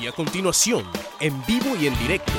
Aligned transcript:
Y 0.00 0.06
a 0.06 0.12
continuación, 0.12 0.84
en 1.20 1.44
vivo 1.46 1.74
y 1.80 1.86
en 1.86 1.98
directo, 1.98 2.32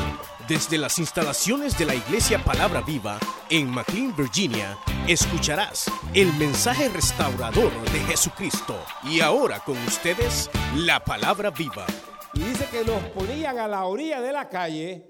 desde 0.47 0.77
las 0.77 0.99
instalaciones 0.99 1.77
de 1.77 1.85
la 1.85 1.95
Iglesia 1.95 2.43
Palabra 2.43 2.81
Viva 2.81 3.17
en 3.49 3.69
McLean, 3.69 4.15
Virginia, 4.15 4.77
escucharás 5.07 5.91
el 6.13 6.31
mensaje 6.33 6.87
restaurador 6.89 7.71
de 7.91 7.99
Jesucristo. 8.01 8.75
Y 9.03 9.21
ahora 9.21 9.59
con 9.61 9.77
ustedes, 9.79 10.51
la 10.75 11.03
Palabra 11.03 11.49
Viva. 11.49 11.85
Y 12.33 12.39
dice 12.41 12.67
que 12.71 12.83
nos 12.83 13.03
ponían 13.05 13.57
a 13.57 13.67
la 13.67 13.85
orilla 13.85 14.21
de 14.21 14.31
la 14.31 14.47
calle 14.49 15.03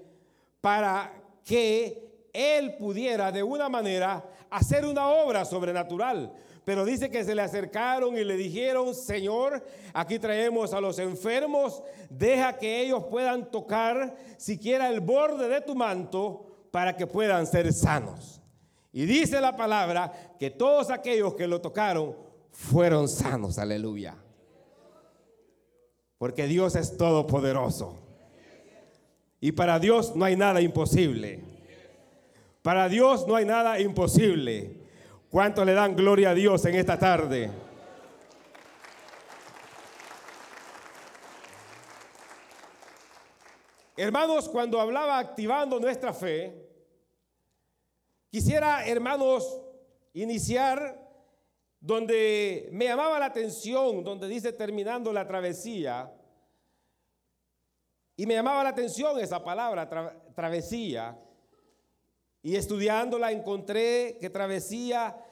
para 0.62 1.12
que 1.44 2.28
Él 2.32 2.76
pudiera 2.78 3.30
de 3.30 3.42
una 3.42 3.68
manera 3.68 4.24
hacer 4.50 4.86
una 4.86 5.08
obra 5.08 5.44
sobrenatural. 5.44 6.32
Pero 6.68 6.84
dice 6.84 7.08
que 7.08 7.24
se 7.24 7.34
le 7.34 7.40
acercaron 7.40 8.18
y 8.18 8.24
le 8.24 8.36
dijeron, 8.36 8.94
Señor, 8.94 9.64
aquí 9.94 10.18
traemos 10.18 10.74
a 10.74 10.82
los 10.82 10.98
enfermos, 10.98 11.82
deja 12.10 12.58
que 12.58 12.82
ellos 12.82 13.04
puedan 13.04 13.50
tocar 13.50 14.14
siquiera 14.36 14.90
el 14.90 15.00
borde 15.00 15.48
de 15.48 15.62
tu 15.62 15.74
manto 15.74 16.66
para 16.70 16.94
que 16.94 17.06
puedan 17.06 17.46
ser 17.46 17.72
sanos. 17.72 18.42
Y 18.92 19.06
dice 19.06 19.40
la 19.40 19.56
palabra 19.56 20.12
que 20.38 20.50
todos 20.50 20.90
aquellos 20.90 21.32
que 21.36 21.46
lo 21.46 21.62
tocaron 21.62 22.14
fueron 22.50 23.08
sanos, 23.08 23.58
aleluya. 23.58 24.14
Porque 26.18 26.46
Dios 26.46 26.76
es 26.76 26.98
todopoderoso. 26.98 27.96
Y 29.40 29.52
para 29.52 29.78
Dios 29.78 30.14
no 30.14 30.26
hay 30.26 30.36
nada 30.36 30.60
imposible. 30.60 31.40
Para 32.60 32.90
Dios 32.90 33.26
no 33.26 33.36
hay 33.36 33.46
nada 33.46 33.80
imposible. 33.80 34.77
¿Cuántos 35.30 35.66
le 35.66 35.74
dan 35.74 35.94
gloria 35.94 36.30
a 36.30 36.34
Dios 36.34 36.64
en 36.64 36.74
esta 36.74 36.98
tarde? 36.98 37.50
Hermanos, 43.94 44.48
cuando 44.48 44.80
hablaba 44.80 45.18
activando 45.18 45.78
nuestra 45.78 46.14
fe, 46.14 46.66
quisiera, 48.30 48.86
hermanos, 48.86 49.60
iniciar 50.14 50.98
donde 51.78 52.70
me 52.72 52.86
llamaba 52.86 53.18
la 53.18 53.26
atención, 53.26 54.02
donde 54.02 54.28
dice 54.28 54.54
terminando 54.54 55.12
la 55.12 55.26
travesía, 55.26 56.10
y 58.16 58.24
me 58.24 58.32
llamaba 58.32 58.64
la 58.64 58.70
atención 58.70 59.18
esa 59.18 59.44
palabra, 59.44 59.86
travesía, 60.34 61.18
y 62.40 62.56
estudiándola 62.56 63.30
encontré 63.30 64.16
que 64.20 64.30
travesía 64.30 65.24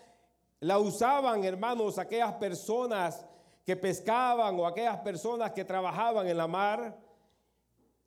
la 0.60 0.78
usaban, 0.78 1.44
hermanos, 1.44 1.98
aquellas 1.98 2.32
personas 2.34 3.26
que 3.64 3.76
pescaban 3.76 4.58
o 4.58 4.66
aquellas 4.66 4.98
personas 4.98 5.52
que 5.52 5.64
trabajaban 5.64 6.28
en 6.28 6.36
la 6.36 6.46
mar, 6.46 6.96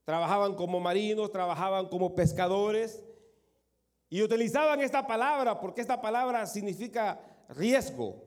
trabajaban 0.04 0.56
como 0.56 0.80
marinos, 0.80 1.32
trabajaban 1.32 1.88
como 1.88 2.16
pescadores, 2.16 3.04
y 4.10 4.24
utilizaban 4.24 4.82
esta 4.82 5.06
palabra 5.06 5.60
porque 5.60 5.82
esta 5.82 6.02
palabra 6.02 6.48
significa 6.48 7.20
riesgo. 7.50 8.24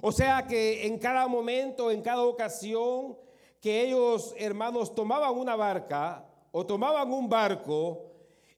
O 0.00 0.10
sea 0.10 0.46
que 0.46 0.86
en 0.86 0.98
cada 0.98 1.28
momento, 1.28 1.90
en 1.90 2.02
cada 2.02 2.22
ocasión 2.22 3.16
que 3.60 3.82
ellos, 3.82 4.34
hermanos, 4.36 4.92
tomaban 4.92 5.38
una 5.38 5.54
barca 5.54 6.26
o 6.50 6.66
tomaban 6.66 7.12
un 7.12 7.28
barco, 7.28 8.10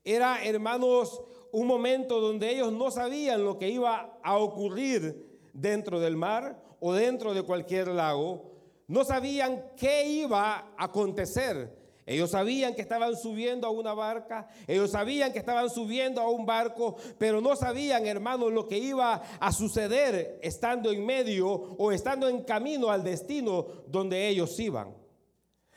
era, 0.03 0.43
hermanos, 0.43 1.23
un 1.55 1.69
momento 1.69 2.20
donde 2.20 2.50
ellos 2.50 2.72
no 2.72 2.91
sabían 2.91 3.44
lo 3.44 3.58
que 3.58 3.69
iba 3.70 4.19
a 4.22 4.38
ocurrir 4.38 5.41
dentro 5.52 6.00
del 6.00 6.16
mar 6.16 6.60
o 6.80 6.92
dentro 6.92 7.33
de 7.33 7.42
cualquier 7.42 7.88
lago. 7.88 8.50
No 8.88 9.05
sabían 9.05 9.64
qué 9.77 10.05
iba 10.06 10.56
a 10.56 10.75
acontecer. 10.77 11.72
Ellos 12.06 12.32
sabían 12.32 12.75
que 12.75 12.82
estaban 12.82 13.16
subiendo 13.16 13.69
a 13.69 13.70
una 13.70 13.94
barca, 13.94 14.48
ellos 14.66 14.91
sabían 14.91 15.32
que 15.32 15.38
estaban 15.38 15.70
subiendo 15.70 16.20
a 16.20 16.28
un 16.28 16.44
barco, 16.44 16.97
pero 17.16 17.41
no 17.41 17.56
sabían, 17.56 18.04
hermanos, 18.06 18.53
lo 18.53 18.69
que 18.69 18.76
iba 18.76 19.22
a 19.41 19.53
suceder 19.53 20.38
estando 20.43 20.91
en 20.91 21.06
medio 21.06 21.48
o 21.48 21.93
estando 21.93 22.28
en 22.28 22.43
camino 22.43 22.91
al 22.91 23.04
destino 23.04 23.64
donde 23.87 24.28
ellos 24.28 24.59
iban. 24.59 24.94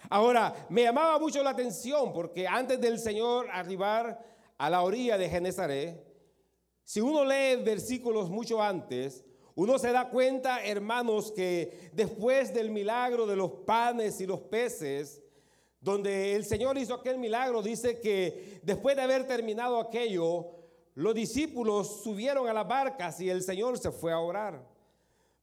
Ahora, 0.10 0.54
me 0.70 0.84
llamaba 0.84 1.20
mucho 1.20 1.44
la 1.44 1.52
atención 1.52 2.12
porque 2.12 2.48
antes 2.48 2.82
del 2.82 3.00
Señor 3.00 3.48
arribar 3.52 4.37
a 4.58 4.70
la 4.70 4.82
orilla 4.82 5.18
de 5.18 5.30
Genezaret, 5.30 6.04
si 6.84 7.02
uno 7.02 7.26
lee 7.26 7.62
versículos 7.64 8.30
mucho 8.30 8.62
antes, 8.62 9.26
uno 9.56 9.80
se 9.80 9.92
da 9.92 10.10
cuenta, 10.10 10.64
hermanos, 10.64 11.32
que 11.32 11.90
después 11.92 12.54
del 12.54 12.70
milagro 12.70 13.26
de 13.26 13.36
los 13.36 13.52
panes 13.66 14.22
y 14.22 14.28
los 14.28 14.42
peces, 14.42 15.22
donde 15.82 16.36
el 16.36 16.46
Señor 16.46 16.78
hizo 16.78 16.94
aquel 16.94 17.18
milagro, 17.18 17.62
dice 17.62 18.00
que 18.00 18.60
después 18.64 18.96
de 18.96 19.02
haber 19.02 19.26
terminado 19.26 19.80
aquello, 19.80 20.52
los 20.94 21.14
discípulos 21.14 22.04
subieron 22.04 22.48
a 22.48 22.54
las 22.54 22.68
barcas 22.68 23.20
y 23.20 23.30
el 23.30 23.44
Señor 23.44 23.78
se 23.78 23.92
fue 23.92 24.12
a 24.12 24.20
orar. 24.20 24.64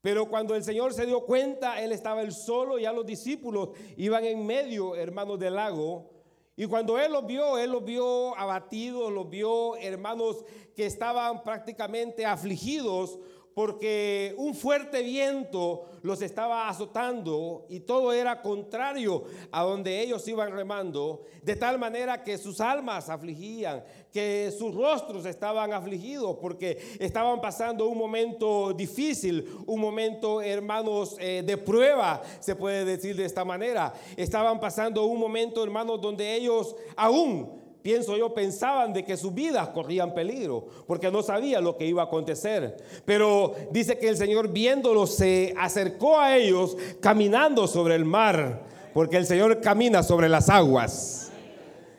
Pero 0.00 0.28
cuando 0.28 0.54
el 0.54 0.62
Señor 0.62 0.92
se 0.92 1.06
dio 1.06 1.24
cuenta, 1.24 1.82
Él 1.82 1.90
estaba 1.90 2.22
el 2.22 2.32
solo, 2.32 2.78
ya 2.78 2.92
los 2.92 3.06
discípulos 3.06 3.70
iban 3.96 4.24
en 4.24 4.44
medio, 4.44 4.94
hermanos, 4.96 5.38
del 5.38 5.54
lago. 5.54 6.10
Y 6.56 6.66
cuando 6.66 6.98
Él 6.98 7.12
los 7.12 7.26
vio, 7.26 7.58
Él 7.58 7.70
los 7.70 7.84
vio 7.84 8.36
abatidos, 8.36 9.12
los 9.12 9.28
vio, 9.28 9.76
hermanos, 9.76 10.44
que 10.76 10.86
estaban 10.86 11.42
prácticamente 11.42 12.24
afligidos 12.24 13.18
porque 13.54 14.34
un 14.36 14.54
fuerte 14.54 15.02
viento 15.02 15.86
los 16.02 16.20
estaba 16.20 16.68
azotando 16.68 17.66
y 17.68 17.80
todo 17.80 18.12
era 18.12 18.42
contrario 18.42 19.24
a 19.50 19.62
donde 19.62 20.00
ellos 20.00 20.26
iban 20.28 20.52
remando, 20.52 21.22
de 21.42 21.56
tal 21.56 21.78
manera 21.78 22.22
que 22.22 22.36
sus 22.36 22.60
almas 22.60 23.08
afligían, 23.08 23.82
que 24.12 24.52
sus 24.56 24.74
rostros 24.74 25.24
estaban 25.24 25.72
afligidos 25.72 26.36
porque 26.40 26.96
estaban 26.98 27.40
pasando 27.40 27.88
un 27.88 27.96
momento 27.96 28.72
difícil, 28.72 29.48
un 29.66 29.80
momento, 29.80 30.42
hermanos, 30.42 31.16
eh, 31.20 31.42
de 31.46 31.56
prueba, 31.56 32.22
se 32.40 32.56
puede 32.56 32.84
decir 32.84 33.16
de 33.16 33.24
esta 33.24 33.44
manera. 33.44 33.94
Estaban 34.16 34.60
pasando 34.60 35.04
un 35.04 35.18
momento, 35.18 35.62
hermanos, 35.62 36.00
donde 36.00 36.34
ellos 36.34 36.74
aún 36.96 37.63
pienso 37.84 38.16
yo, 38.16 38.32
pensaban 38.32 38.94
de 38.94 39.04
que 39.04 39.14
sus 39.14 39.34
vidas 39.34 39.68
corrían 39.68 40.14
peligro, 40.14 40.66
porque 40.86 41.10
no 41.10 41.22
sabían 41.22 41.62
lo 41.62 41.76
que 41.76 41.84
iba 41.84 42.00
a 42.00 42.06
acontecer. 42.06 42.78
Pero 43.04 43.54
dice 43.72 43.98
que 43.98 44.08
el 44.08 44.16
Señor 44.16 44.48
viéndolos 44.48 45.14
se 45.14 45.54
acercó 45.58 46.18
a 46.18 46.34
ellos 46.34 46.78
caminando 47.00 47.66
sobre 47.66 47.94
el 47.94 48.06
mar, 48.06 48.62
porque 48.94 49.18
el 49.18 49.26
Señor 49.26 49.60
camina 49.60 50.02
sobre 50.02 50.30
las 50.30 50.48
aguas. 50.48 51.30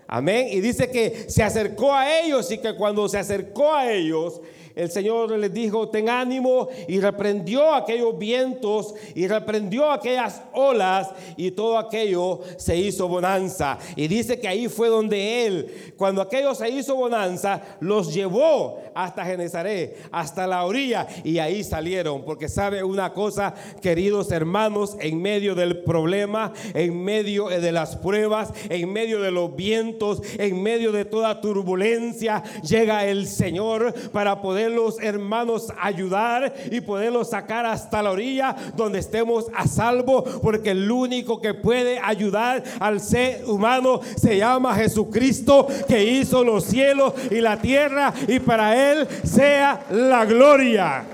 Amén. 0.07 0.47
Y 0.49 0.59
dice 0.59 0.89
que 0.89 1.29
se 1.29 1.43
acercó 1.43 1.93
a 1.93 2.19
ellos 2.19 2.49
y 2.49 2.57
que 2.57 2.75
cuando 2.75 3.07
se 3.07 3.19
acercó 3.19 3.71
a 3.71 3.91
ellos, 3.91 4.41
el 4.75 4.91
Señor 4.91 5.31
les 5.31 5.53
dijo, 5.53 5.87
ten 5.89 6.09
ánimo 6.09 6.67
y 6.87 6.99
reprendió 6.99 7.73
aquellos 7.73 8.17
vientos 8.17 8.93
y 9.13 9.25
reprendió 9.27 9.89
aquellas 9.89 10.41
olas 10.53 11.09
y 11.37 11.51
todo 11.51 11.77
aquello 11.77 12.41
se 12.57 12.75
hizo 12.75 13.07
bonanza. 13.07 13.77
Y 13.95 14.07
dice 14.07 14.39
que 14.39 14.47
ahí 14.47 14.67
fue 14.67 14.89
donde 14.89 15.45
Él, 15.45 15.93
cuando 15.97 16.21
aquello 16.21 16.53
se 16.53 16.69
hizo 16.69 16.95
bonanza, 16.95 17.61
los 17.79 18.13
llevó 18.13 18.81
hasta 18.93 19.25
Genezaret, 19.25 19.97
hasta 20.11 20.45
la 20.45 20.65
orilla 20.65 21.07
y 21.23 21.39
ahí 21.39 21.63
salieron. 21.63 22.23
Porque 22.25 22.49
sabe 22.49 22.83
una 22.83 23.13
cosa, 23.13 23.53
queridos 23.81 24.31
hermanos, 24.31 24.97
en 24.99 25.21
medio 25.21 25.55
del 25.55 25.83
problema, 25.83 26.51
en 26.73 27.01
medio 27.01 27.47
de 27.47 27.71
las 27.71 27.95
pruebas, 27.95 28.51
en 28.69 28.91
medio 28.91 29.21
de 29.21 29.31
los 29.31 29.55
vientos, 29.55 30.21
en 30.37 30.61
medio 30.61 30.91
de 30.91 31.05
toda 31.05 31.39
turbulencia, 31.39 32.43
llega 32.61 33.05
el 33.05 33.27
Señor 33.27 33.93
para 34.11 34.41
poder 34.41 34.64
los 34.69 34.99
hermanos, 35.01 35.67
ayudar 35.79 36.53
y 36.71 36.81
poderlos 36.81 37.29
sacar 37.29 37.65
hasta 37.65 38.01
la 38.01 38.11
orilla 38.11 38.55
donde 38.75 38.99
estemos 38.99 39.45
a 39.53 39.67
salvo, 39.67 40.23
porque 40.41 40.71
el 40.71 40.89
único 40.89 41.41
que 41.41 41.53
puede 41.53 41.99
ayudar 41.99 42.63
al 42.79 42.99
ser 42.99 43.45
humano 43.45 44.01
se 44.17 44.37
llama 44.37 44.75
Jesucristo, 44.75 45.67
que 45.87 46.03
hizo 46.03 46.43
los 46.43 46.65
cielos 46.65 47.13
y 47.31 47.41
la 47.41 47.61
tierra, 47.61 48.13
y 48.27 48.39
para 48.39 48.91
Él 48.91 49.07
sea 49.23 49.85
la 49.89 50.25
gloria. 50.25 51.05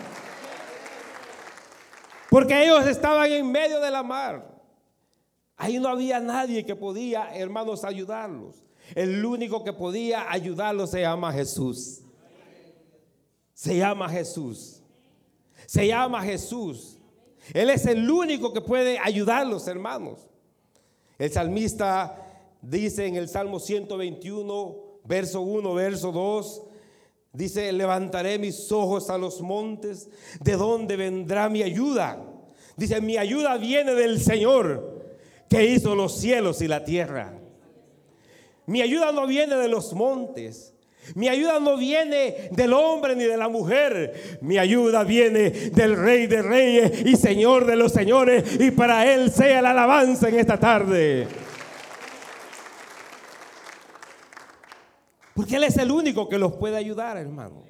Porque 2.30 2.64
ellos 2.64 2.88
estaban 2.88 3.30
en 3.31 3.52
medio 3.52 3.80
de 3.81 3.92
la 3.92 4.04
mar. 4.04 4.52
Ahí 5.58 5.80
no 5.80 5.90
había 5.90 6.20
nadie 6.20 6.66
que 6.66 6.75
podía, 6.75 7.36
hermanos, 7.36 7.84
ayudarlos. 7.84 8.64
El 8.96 9.24
único 9.24 9.64
que 9.64 9.74
podía 9.74 10.31
ayudarlos 10.31 10.92
se 10.92 11.02
llama 11.02 11.31
Jesús. 11.34 12.00
Se 13.62 13.78
llama 13.78 14.10
Jesús. 14.10 14.81
Se 15.68 15.86
llama 15.86 16.24
Jesús. 16.24 16.98
Él 17.54 17.69
es 17.69 17.86
el 17.86 18.10
único 18.10 18.52
que 18.54 18.62
puede 18.62 18.98
ayudarlos, 18.98 19.68
hermanos. 19.68 20.28
El 21.19 21.31
salmista 21.31 22.25
dice 22.60 23.06
en 23.06 23.18
el 23.18 23.30
Salmo 23.30 23.60
121, 23.60 24.75
verso 25.04 25.42
1, 25.42 25.75
verso 25.75 26.12
2, 26.12 26.63
dice, 27.34 27.72
levantaré 27.72 28.40
mis 28.40 28.72
ojos 28.72 29.12
a 29.12 29.19
los 29.19 29.42
montes, 29.42 30.10
¿de 30.40 30.54
dónde 30.54 30.96
vendrá 30.96 31.48
mi 31.48 31.62
ayuda? 31.62 32.19
Dice, 32.75 33.00
mi 33.00 33.16
ayuda 33.18 33.58
viene 33.58 33.94
del 33.94 34.19
Señor 34.19 35.04
que 35.48 35.66
hizo 35.66 35.94
los 35.94 36.18
cielos 36.18 36.63
y 36.63 36.68
la 36.68 36.84
tierra. 36.84 37.40
Mi 38.66 38.81
ayuda 38.81 39.12
no 39.12 39.28
viene 39.28 39.56
de 39.56 39.68
los 39.68 39.94
montes. 39.94 40.71
Mi 41.15 41.27
ayuda 41.27 41.59
no 41.59 41.77
viene 41.77 42.50
del 42.51 42.74
hombre 42.74 43.15
ni 43.15 43.25
de 43.25 43.38
la 43.38 43.50
mujer. 43.50 44.39
Mi 44.42 44.57
ayuda 44.57 45.03
viene 45.03 45.50
del 45.50 45.95
Rey 45.98 46.27
de 46.27 46.42
Reyes 46.42 47.06
y 47.06 47.15
Señor 47.15 47.65
de 47.65 47.75
los 47.75 47.92
Señores. 47.92 48.59
Y 48.59 48.71
para 48.71 49.12
Él 49.12 49.31
sea 49.31 49.62
la 49.62 49.71
alabanza 49.71 50.30
en 50.30 50.39
esta 50.39 50.59
tarde. 50.59 51.27
Porque 55.33 55.56
Él 55.56 55.63
es 55.63 55.77
el 55.77 55.92
único 55.92 56.30
que 56.30 56.38
los 56.38 56.53
puede 56.53 56.77
ayudar, 56.77 57.18
hermano. 57.18 57.63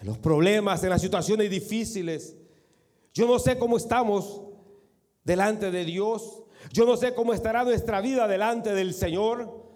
En 0.00 0.06
los 0.06 0.18
problemas, 0.18 0.82
en 0.82 0.90
las 0.90 1.02
situaciones 1.02 1.50
difíciles. 1.50 2.36
Yo 3.12 3.26
no 3.26 3.38
sé 3.38 3.58
cómo 3.58 3.76
estamos 3.76 4.42
delante 5.24 5.70
de 5.70 5.84
Dios. 5.84 6.42
Yo 6.72 6.86
no 6.86 6.96
sé 6.96 7.14
cómo 7.14 7.34
estará 7.34 7.64
nuestra 7.64 8.00
vida 8.00 8.26
delante 8.26 8.72
del 8.74 8.94
Señor. 8.94 9.67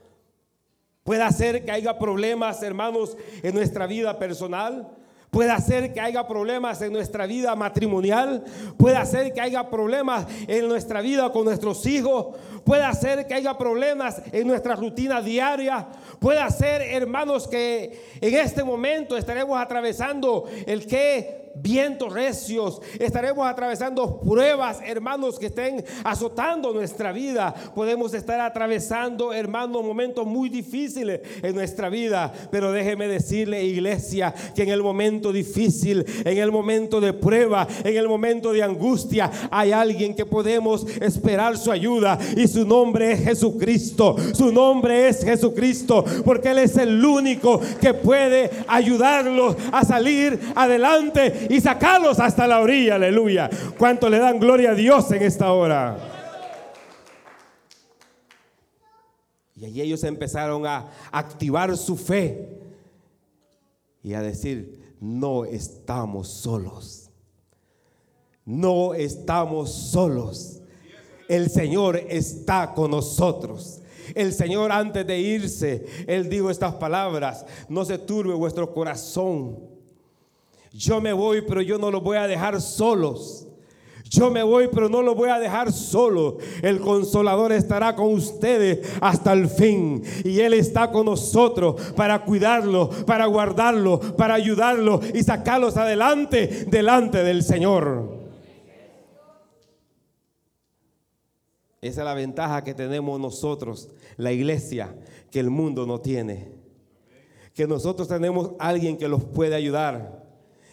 Puede 1.04 1.30
ser 1.32 1.64
que 1.64 1.72
haya 1.72 1.98
problemas, 1.98 2.62
hermanos, 2.62 3.16
en 3.42 3.54
nuestra 3.54 3.86
vida 3.86 4.18
personal. 4.18 4.88
Puede 5.30 5.58
ser 5.62 5.94
que 5.94 6.00
haya 6.00 6.28
problemas 6.28 6.82
en 6.82 6.92
nuestra 6.92 7.26
vida 7.26 7.56
matrimonial. 7.56 8.44
Puede 8.76 9.04
ser 9.06 9.32
que 9.32 9.40
haya 9.40 9.68
problemas 9.70 10.26
en 10.46 10.68
nuestra 10.68 11.00
vida 11.00 11.32
con 11.32 11.46
nuestros 11.46 11.86
hijos. 11.86 12.36
Puede 12.64 12.92
ser 12.94 13.26
que 13.26 13.34
haya 13.34 13.56
problemas 13.56 14.22
en 14.30 14.46
nuestra 14.46 14.76
rutina 14.76 15.22
diaria. 15.22 15.88
Puede 16.20 16.48
ser, 16.50 16.82
hermanos, 16.82 17.48
que 17.48 18.18
en 18.20 18.34
este 18.34 18.62
momento 18.62 19.16
estaremos 19.16 19.58
atravesando 19.58 20.44
el 20.66 20.86
que 20.86 21.41
vientos 21.54 22.12
recios, 22.12 22.80
estaremos 22.98 23.46
atravesando 23.46 24.20
pruebas, 24.20 24.80
hermanos, 24.84 25.38
que 25.38 25.46
estén 25.46 25.84
azotando 26.04 26.72
nuestra 26.72 27.12
vida. 27.12 27.54
Podemos 27.74 28.14
estar 28.14 28.40
atravesando, 28.40 29.32
hermanos, 29.32 29.82
momentos 29.82 30.26
muy 30.26 30.48
difíciles 30.48 31.20
en 31.42 31.54
nuestra 31.54 31.88
vida. 31.88 32.32
Pero 32.50 32.72
déjeme 32.72 33.08
decirle, 33.08 33.64
iglesia, 33.64 34.34
que 34.54 34.62
en 34.62 34.70
el 34.70 34.82
momento 34.82 35.32
difícil, 35.32 36.04
en 36.24 36.38
el 36.38 36.50
momento 36.50 37.00
de 37.00 37.12
prueba, 37.12 37.66
en 37.84 37.96
el 37.96 38.08
momento 38.08 38.52
de 38.52 38.62
angustia, 38.62 39.30
hay 39.50 39.72
alguien 39.72 40.14
que 40.14 40.26
podemos 40.26 40.86
esperar 41.00 41.56
su 41.58 41.70
ayuda 41.70 42.18
y 42.36 42.48
su 42.48 42.66
nombre 42.66 43.12
es 43.12 43.24
Jesucristo. 43.24 44.16
Su 44.34 44.52
nombre 44.52 45.08
es 45.08 45.24
Jesucristo, 45.24 46.04
porque 46.24 46.50
Él 46.50 46.58
es 46.58 46.76
el 46.76 47.04
único 47.04 47.60
que 47.80 47.94
puede 47.94 48.50
ayudarlos 48.68 49.56
a 49.70 49.84
salir 49.84 50.38
adelante 50.54 51.41
y 51.48 51.60
sacarlos 51.60 52.18
hasta 52.20 52.46
la 52.46 52.60
orilla, 52.60 52.96
aleluya. 52.96 53.50
¿Cuánto 53.78 54.08
le 54.08 54.18
dan 54.18 54.38
gloria 54.38 54.70
a 54.70 54.74
Dios 54.74 55.10
en 55.12 55.22
esta 55.22 55.52
hora? 55.52 55.96
Y 59.56 59.64
allí 59.64 59.80
ellos 59.80 60.02
empezaron 60.04 60.66
a 60.66 60.88
activar 61.12 61.76
su 61.76 61.96
fe 61.96 62.48
y 64.02 64.14
a 64.14 64.20
decir, 64.20 64.96
no 65.00 65.44
estamos 65.44 66.28
solos. 66.28 67.10
No 68.44 68.94
estamos 68.94 69.72
solos. 69.72 70.60
El 71.28 71.48
Señor 71.48 71.96
está 72.08 72.74
con 72.74 72.90
nosotros. 72.90 73.82
El 74.14 74.32
Señor 74.32 74.72
antes 74.72 75.06
de 75.06 75.20
irse, 75.20 75.86
Él 76.06 76.28
dijo 76.28 76.50
estas 76.50 76.74
palabras, 76.74 77.46
no 77.68 77.84
se 77.84 77.98
turbe 77.98 78.34
vuestro 78.34 78.74
corazón 78.74 79.71
yo 80.72 81.00
me 81.00 81.12
voy, 81.12 81.42
pero 81.42 81.60
yo 81.60 81.78
no 81.78 81.90
los 81.90 82.02
voy 82.02 82.16
a 82.16 82.26
dejar 82.26 82.60
solos. 82.60 83.46
Yo 84.12 84.30
me 84.30 84.42
voy, 84.42 84.68
pero 84.70 84.90
no 84.90 85.00
los 85.00 85.16
voy 85.16 85.30
a 85.30 85.38
dejar 85.38 85.72
solo. 85.72 86.36
El 86.60 86.80
consolador 86.80 87.50
estará 87.50 87.96
con 87.96 88.12
ustedes 88.12 88.86
hasta 89.00 89.32
el 89.32 89.48
fin. 89.48 90.02
Y 90.22 90.40
Él 90.40 90.52
está 90.52 90.90
con 90.90 91.06
nosotros 91.06 91.80
para 91.96 92.22
cuidarlo, 92.22 92.90
para 93.06 93.24
guardarlo, 93.24 93.98
para 93.98 94.34
ayudarlo 94.34 95.00
y 95.14 95.22
sacarlos 95.22 95.78
adelante, 95.78 96.66
delante 96.68 97.24
del 97.24 97.42
Señor. 97.42 98.20
Esa 101.80 102.00
es 102.02 102.04
la 102.04 102.14
ventaja 102.14 102.62
que 102.62 102.74
tenemos 102.74 103.18
nosotros, 103.18 103.88
la 104.18 104.30
iglesia, 104.30 104.94
que 105.30 105.40
el 105.40 105.48
mundo 105.48 105.86
no 105.86 106.00
tiene. 106.00 106.52
Que 107.54 107.66
nosotros 107.66 108.08
tenemos 108.08 108.52
alguien 108.58 108.98
que 108.98 109.08
los 109.08 109.24
puede 109.24 109.54
ayudar 109.54 110.21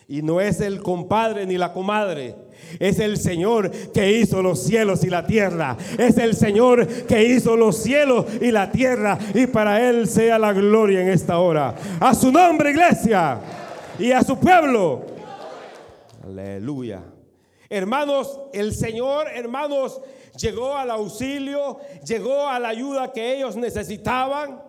y 0.09 0.23
no 0.23 0.41
es 0.41 0.59
el 0.59 0.81
compadre 0.81 1.45
ni 1.45 1.55
la 1.55 1.71
comadre. 1.71 2.35
Es 2.79 2.97
el 2.97 3.17
Señor 3.17 3.69
que 3.69 4.11
hizo 4.11 4.41
los 4.41 4.63
cielos 4.63 5.03
y 5.03 5.09
la 5.09 5.27
tierra. 5.27 5.77
Es 5.99 6.17
el 6.17 6.35
Señor 6.35 6.87
que 7.05 7.25
hizo 7.25 7.55
los 7.55 7.77
cielos 7.77 8.25
y 8.41 8.51
la 8.51 8.71
tierra. 8.71 9.19
Y 9.35 9.45
para 9.45 9.87
Él 9.87 10.07
sea 10.07 10.39
la 10.39 10.51
gloria 10.51 11.01
en 11.01 11.09
esta 11.09 11.37
hora. 11.37 11.75
A 11.99 12.15
su 12.15 12.31
nombre, 12.31 12.71
iglesia. 12.71 13.39
Y 13.99 14.11
a 14.11 14.23
su 14.23 14.39
pueblo. 14.39 15.05
Aleluya. 16.23 17.03
Hermanos, 17.69 18.39
el 18.51 18.73
Señor, 18.73 19.27
hermanos, 19.31 20.01
llegó 20.39 20.75
al 20.75 20.89
auxilio, 20.89 21.77
llegó 22.03 22.47
a 22.47 22.59
la 22.59 22.69
ayuda 22.69 23.13
que 23.13 23.37
ellos 23.37 23.55
necesitaban. 23.55 24.59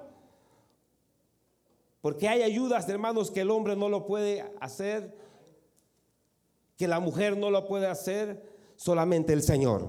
Porque 2.02 2.28
hay 2.28 2.42
ayudas, 2.42 2.86
hermanos, 2.90 3.30
que 3.30 3.40
el 3.40 3.50
hombre 3.50 3.74
no 3.74 3.88
lo 3.88 4.04
puede 4.04 4.44
hacer 4.60 5.18
que 6.80 6.88
la 6.88 6.98
mujer 6.98 7.36
no 7.36 7.50
lo 7.50 7.66
puede 7.66 7.86
hacer, 7.86 8.42
solamente 8.74 9.34
el 9.34 9.42
Señor. 9.42 9.86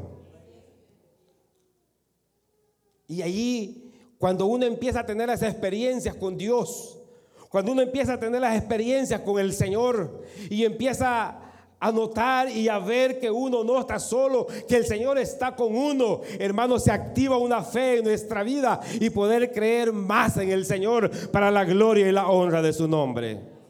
Y 3.07 3.21
allí, 3.21 3.93
cuando 4.17 4.45
uno 4.45 4.65
empieza 4.65 4.99
a 4.99 5.05
tener 5.05 5.29
las 5.29 5.41
experiencias 5.41 6.15
con 6.15 6.37
Dios, 6.37 6.99
cuando 7.47 7.71
uno 7.71 7.81
empieza 7.81 8.15
a 8.15 8.19
tener 8.19 8.41
las 8.41 8.57
experiencias 8.57 9.21
con 9.21 9.39
el 9.39 9.53
Señor 9.53 10.25
y 10.49 10.65
empieza 10.65 11.39
a 11.79 11.91
notar 11.93 12.49
y 12.49 12.67
a 12.67 12.77
ver 12.79 13.21
que 13.21 13.31
uno 13.31 13.63
no 13.63 13.79
está 13.79 13.97
solo, 13.97 14.45
que 14.67 14.75
el 14.75 14.85
Señor 14.85 15.17
está 15.17 15.55
con 15.55 15.73
uno. 15.73 16.19
Hermano, 16.39 16.77
se 16.77 16.91
activa 16.91 17.37
una 17.37 17.63
fe 17.63 17.99
en 17.99 18.03
nuestra 18.03 18.43
vida 18.43 18.81
y 18.99 19.11
poder 19.11 19.53
creer 19.53 19.93
más 19.93 20.35
en 20.35 20.51
el 20.51 20.65
Señor 20.65 21.09
para 21.31 21.51
la 21.51 21.63
gloria 21.63 22.09
y 22.09 22.11
la 22.11 22.27
honra 22.27 22.61
de 22.61 22.73
su 22.73 22.85
nombre 22.85 23.60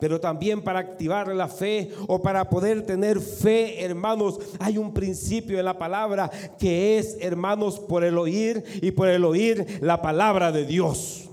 pero 0.00 0.20
también 0.20 0.62
para 0.62 0.78
activar 0.78 1.28
la 1.28 1.48
fe 1.48 1.90
o 2.06 2.22
para 2.22 2.48
poder 2.48 2.82
tener 2.82 3.20
fe, 3.20 3.84
hermanos, 3.84 4.38
hay 4.60 4.78
un 4.78 4.94
principio 4.94 5.58
en 5.58 5.64
la 5.64 5.78
palabra 5.78 6.30
que 6.58 6.98
es, 6.98 7.16
hermanos, 7.20 7.80
por 7.80 8.04
el 8.04 8.16
oír 8.16 8.62
y 8.80 8.92
por 8.92 9.08
el 9.08 9.24
oír 9.24 9.78
la 9.80 10.00
palabra 10.00 10.52
de 10.52 10.64
Dios. 10.64 11.28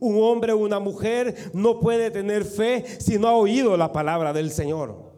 Un 0.00 0.22
hombre 0.22 0.52
o 0.52 0.58
una 0.58 0.78
mujer 0.78 1.50
no 1.52 1.80
puede 1.80 2.10
tener 2.10 2.44
fe 2.44 2.84
si 2.98 3.18
no 3.18 3.28
ha 3.28 3.34
oído 3.34 3.76
la 3.76 3.92
palabra 3.92 4.32
del 4.32 4.50
Señor. 4.50 5.10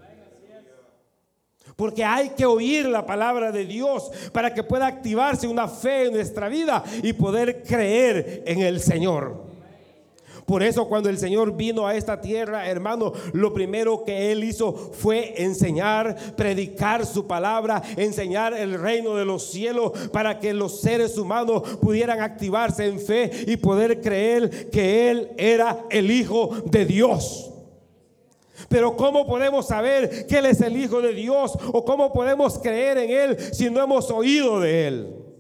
Porque 1.77 2.05
hay 2.05 2.31
que 2.31 2.45
oír 2.45 2.87
la 2.87 3.07
palabra 3.07 3.51
de 3.51 3.65
Dios 3.65 4.11
para 4.33 4.53
que 4.53 4.63
pueda 4.63 4.87
activarse 4.87 5.47
una 5.47 5.69
fe 5.69 6.07
en 6.07 6.13
nuestra 6.13 6.49
vida 6.49 6.85
y 7.03 7.15
poder 7.15 7.63
creer 7.63 8.43
en 8.47 8.61
el 8.61 8.79
Señor. 8.81 9.52
Por 10.53 10.63
eso 10.63 10.87
cuando 10.87 11.09
el 11.09 11.17
Señor 11.17 11.57
vino 11.57 11.87
a 11.87 11.97
esta 11.97 12.21
tierra, 12.21 12.69
hermano, 12.69 13.15
lo 13.33 13.55
primero 13.55 14.05
que 14.05 14.31
Él 14.33 14.45
hizo 14.45 14.75
fue 14.75 15.33
enseñar, 15.43 16.15
predicar 16.37 17.07
su 17.07 17.27
palabra, 17.27 17.83
enseñar 17.97 18.53
el 18.53 18.79
reino 18.79 19.17
de 19.17 19.25
los 19.25 19.51
cielos 19.51 19.93
para 20.13 20.39
que 20.39 20.53
los 20.53 20.83
seres 20.83 21.17
humanos 21.17 21.63
pudieran 21.81 22.21
activarse 22.21 22.85
en 22.85 23.01
fe 23.01 23.31
y 23.47 23.57
poder 23.57 24.03
creer 24.03 24.69
que 24.69 25.11
Él 25.11 25.31
era 25.39 25.87
el 25.89 26.11
Hijo 26.11 26.51
de 26.67 26.85
Dios. 26.85 27.51
Pero 28.69 28.95
¿cómo 28.95 29.27
podemos 29.27 29.69
saber 29.69 30.27
que 30.27 30.37
Él 30.37 30.45
es 30.45 30.61
el 30.61 30.77
Hijo 30.77 31.01
de 31.01 31.15
Dios? 31.15 31.53
¿O 31.73 31.83
cómo 31.83 32.13
podemos 32.13 32.59
creer 32.59 32.99
en 32.99 33.11
Él 33.11 33.39
si 33.55 33.71
no 33.71 33.83
hemos 33.83 34.11
oído 34.11 34.61
de 34.61 34.87
Él? 34.87 35.32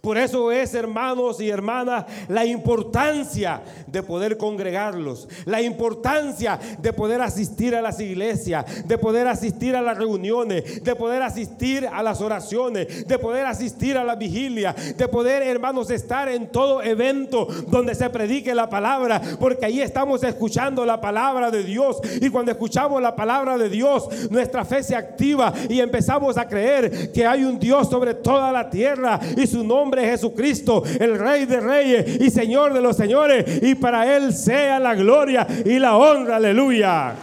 Por 0.00 0.16
eso 0.16 0.50
es, 0.50 0.72
hermanos 0.74 1.40
y 1.40 1.50
hermanas, 1.50 2.06
la 2.28 2.46
importancia 2.46 3.62
de 3.86 4.02
poder 4.02 4.38
congregarlos, 4.38 5.28
la 5.44 5.60
importancia 5.60 6.58
de 6.78 6.92
poder 6.92 7.20
asistir 7.20 7.74
a 7.74 7.82
las 7.82 8.00
iglesias, 8.00 8.88
de 8.88 8.96
poder 8.96 9.28
asistir 9.28 9.76
a 9.76 9.82
las 9.82 9.98
reuniones, 9.98 10.82
de 10.82 10.94
poder 10.94 11.22
asistir 11.22 11.86
a 11.86 12.02
las 12.02 12.22
oraciones, 12.22 13.06
de 13.06 13.18
poder 13.18 13.44
asistir 13.44 13.98
a 13.98 14.04
la 14.04 14.14
vigilia, 14.14 14.74
de 14.96 15.08
poder, 15.08 15.42
hermanos, 15.42 15.90
estar 15.90 16.30
en 16.30 16.46
todo 16.46 16.82
evento 16.82 17.46
donde 17.66 17.94
se 17.94 18.08
predique 18.08 18.54
la 18.54 18.70
palabra, 18.70 19.20
porque 19.38 19.66
ahí 19.66 19.82
estamos 19.82 20.22
escuchando 20.24 20.86
la 20.86 21.00
palabra 21.00 21.50
de 21.50 21.62
Dios. 21.62 22.00
Y 22.22 22.30
cuando 22.30 22.52
escuchamos 22.52 23.02
la 23.02 23.14
palabra 23.14 23.58
de 23.58 23.68
Dios, 23.68 24.08
nuestra 24.30 24.64
fe 24.64 24.82
se 24.82 24.96
activa 24.96 25.52
y 25.68 25.80
empezamos 25.80 26.38
a 26.38 26.48
creer 26.48 27.12
que 27.12 27.26
hay 27.26 27.44
un 27.44 27.58
Dios 27.58 27.90
sobre 27.90 28.14
toda 28.14 28.50
la 28.50 28.70
tierra 28.70 29.20
y 29.36 29.46
su 29.46 29.62
nombre 29.62 29.89
Jesucristo, 29.98 30.82
el 30.98 31.18
Rey 31.18 31.46
de 31.46 31.60
Reyes 31.60 32.20
y 32.20 32.30
Señor 32.30 32.72
de 32.72 32.80
los 32.80 32.96
Señores, 32.96 33.62
y 33.62 33.74
para 33.74 34.16
Él 34.16 34.32
sea 34.32 34.78
la 34.78 34.94
gloria 34.94 35.46
y 35.64 35.78
la 35.78 35.96
honra, 35.96 36.36
aleluya. 36.36 37.16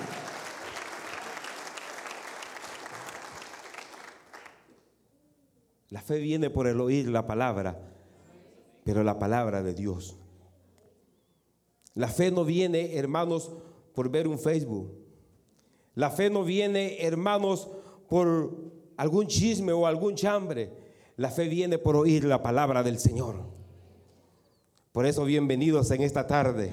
La 5.90 6.02
fe 6.02 6.20
viene 6.20 6.50
por 6.50 6.68
el 6.68 6.82
oír 6.82 7.08
la 7.10 7.26
palabra, 7.26 7.80
pero 8.84 9.04
la 9.04 9.18
palabra 9.18 9.64
de 9.64 9.74
Dios. 9.74 10.18
La 11.96 12.08
fe 12.08 12.30
no 12.30 12.46
viene, 12.46 12.96
hermanos, 12.98 13.52
por 13.96 14.10
ver 14.10 14.28
un 14.28 14.38
Facebook. 14.38 14.94
La 15.96 16.12
fe 16.12 16.30
no 16.30 16.44
viene, 16.44 17.04
hermanos, 17.04 17.70
por 18.08 18.56
algún 18.98 19.28
chisme 19.28 19.72
o 19.72 19.88
algún 19.88 20.14
chambre. 20.16 20.87
La 21.18 21.32
fe 21.32 21.48
viene 21.48 21.80
por 21.80 21.96
oír 21.96 22.26
la 22.26 22.44
palabra 22.44 22.84
del 22.84 23.00
Señor. 23.00 23.38
Por 24.92 25.08
eso 25.08 25.26
bienvenidos 25.26 25.90
en 25.90 26.04
esta 26.04 26.28
tarde. 26.28 26.72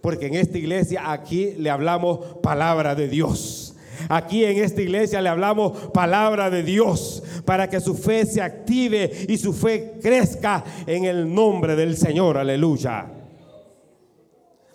Porque 0.00 0.26
en 0.26 0.34
esta 0.34 0.58
iglesia 0.58 1.12
aquí 1.12 1.52
le 1.52 1.70
hablamos 1.70 2.38
palabra 2.42 2.96
de 2.96 3.06
Dios. 3.06 3.76
Aquí 4.08 4.44
en 4.44 4.58
esta 4.58 4.82
iglesia 4.82 5.22
le 5.22 5.28
hablamos 5.28 5.90
palabra 5.92 6.50
de 6.50 6.64
Dios 6.64 7.22
para 7.44 7.70
que 7.70 7.80
su 7.80 7.94
fe 7.94 8.26
se 8.26 8.42
active 8.42 9.12
y 9.28 9.38
su 9.38 9.52
fe 9.52 9.94
crezca 10.02 10.64
en 10.84 11.04
el 11.04 11.32
nombre 11.32 11.76
del 11.76 11.96
Señor. 11.96 12.38
Aleluya. 12.38 13.06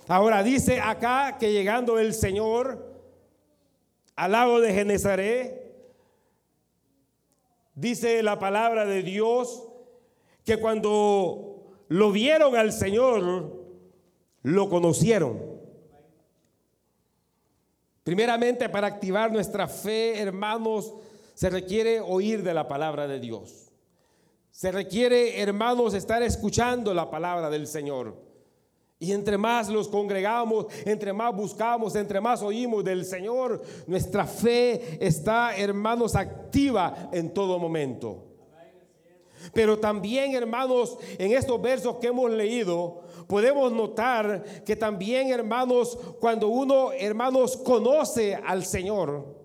Ahora 0.07 0.43
dice 0.43 0.79
acá 0.79 1.35
que 1.37 1.51
llegando 1.51 1.99
el 1.99 2.13
Señor 2.13 2.89
al 4.15 4.31
lago 4.31 4.61
de 4.61 4.73
Genezaret, 4.73 5.60
dice 7.75 8.21
la 8.23 8.39
palabra 8.39 8.85
de 8.85 9.03
Dios 9.03 9.67
que 10.43 10.57
cuando 10.57 11.75
lo 11.87 12.11
vieron 12.11 12.55
al 12.55 12.71
Señor, 12.71 13.61
lo 14.43 14.69
conocieron. 14.69 15.39
Primeramente, 18.03 18.69
para 18.69 18.87
activar 18.87 19.31
nuestra 19.31 19.67
fe, 19.67 20.19
hermanos, 20.19 20.93
se 21.33 21.49
requiere 21.49 21.99
oír 21.99 22.43
de 22.43 22.53
la 22.53 22.67
palabra 22.67 23.07
de 23.07 23.19
Dios. 23.19 23.71
Se 24.51 24.71
requiere, 24.71 25.41
hermanos, 25.41 25.93
estar 25.93 26.23
escuchando 26.23 26.93
la 26.93 27.09
palabra 27.09 27.49
del 27.49 27.67
Señor. 27.67 28.30
Y 29.01 29.13
entre 29.13 29.35
más 29.35 29.67
los 29.67 29.87
congregamos, 29.87 30.67
entre 30.85 31.11
más 31.11 31.35
buscamos, 31.35 31.95
entre 31.95 32.21
más 32.21 32.43
oímos 32.43 32.83
del 32.83 33.03
Señor, 33.03 33.59
nuestra 33.87 34.27
fe 34.27 34.99
está, 35.03 35.57
hermanos, 35.57 36.13
activa 36.13 37.09
en 37.11 37.33
todo 37.33 37.57
momento. 37.57 38.27
Pero 39.55 39.79
también, 39.79 40.35
hermanos, 40.35 40.99
en 41.17 41.31
estos 41.31 41.59
versos 41.59 41.95
que 41.95 42.09
hemos 42.09 42.29
leído, 42.29 43.01
podemos 43.27 43.71
notar 43.71 44.63
que 44.63 44.75
también, 44.75 45.31
hermanos, 45.31 45.97
cuando 46.19 46.49
uno, 46.49 46.91
hermanos, 46.91 47.57
conoce 47.57 48.35
al 48.35 48.63
Señor, 48.63 49.35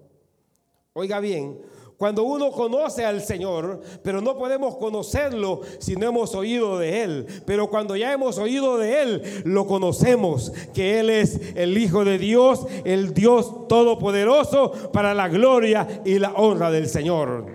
oiga 0.92 1.18
bien, 1.18 1.62
cuando 1.96 2.24
uno 2.24 2.50
conoce 2.50 3.06
al 3.06 3.22
Señor, 3.22 3.80
pero 4.02 4.20
no 4.20 4.36
podemos 4.36 4.76
conocerlo 4.76 5.62
si 5.78 5.96
no 5.96 6.06
hemos 6.06 6.34
oído 6.34 6.78
de 6.78 7.02
Él. 7.02 7.26
Pero 7.46 7.70
cuando 7.70 7.96
ya 7.96 8.12
hemos 8.12 8.36
oído 8.36 8.76
de 8.76 9.02
Él, 9.02 9.42
lo 9.44 9.66
conocemos, 9.66 10.52
que 10.74 11.00
Él 11.00 11.08
es 11.08 11.40
el 11.54 11.76
Hijo 11.78 12.04
de 12.04 12.18
Dios, 12.18 12.66
el 12.84 13.14
Dios 13.14 13.66
Todopoderoso, 13.66 14.72
para 14.92 15.14
la 15.14 15.28
gloria 15.28 16.02
y 16.04 16.18
la 16.18 16.32
honra 16.34 16.70
del 16.70 16.86
Señor. 16.86 17.46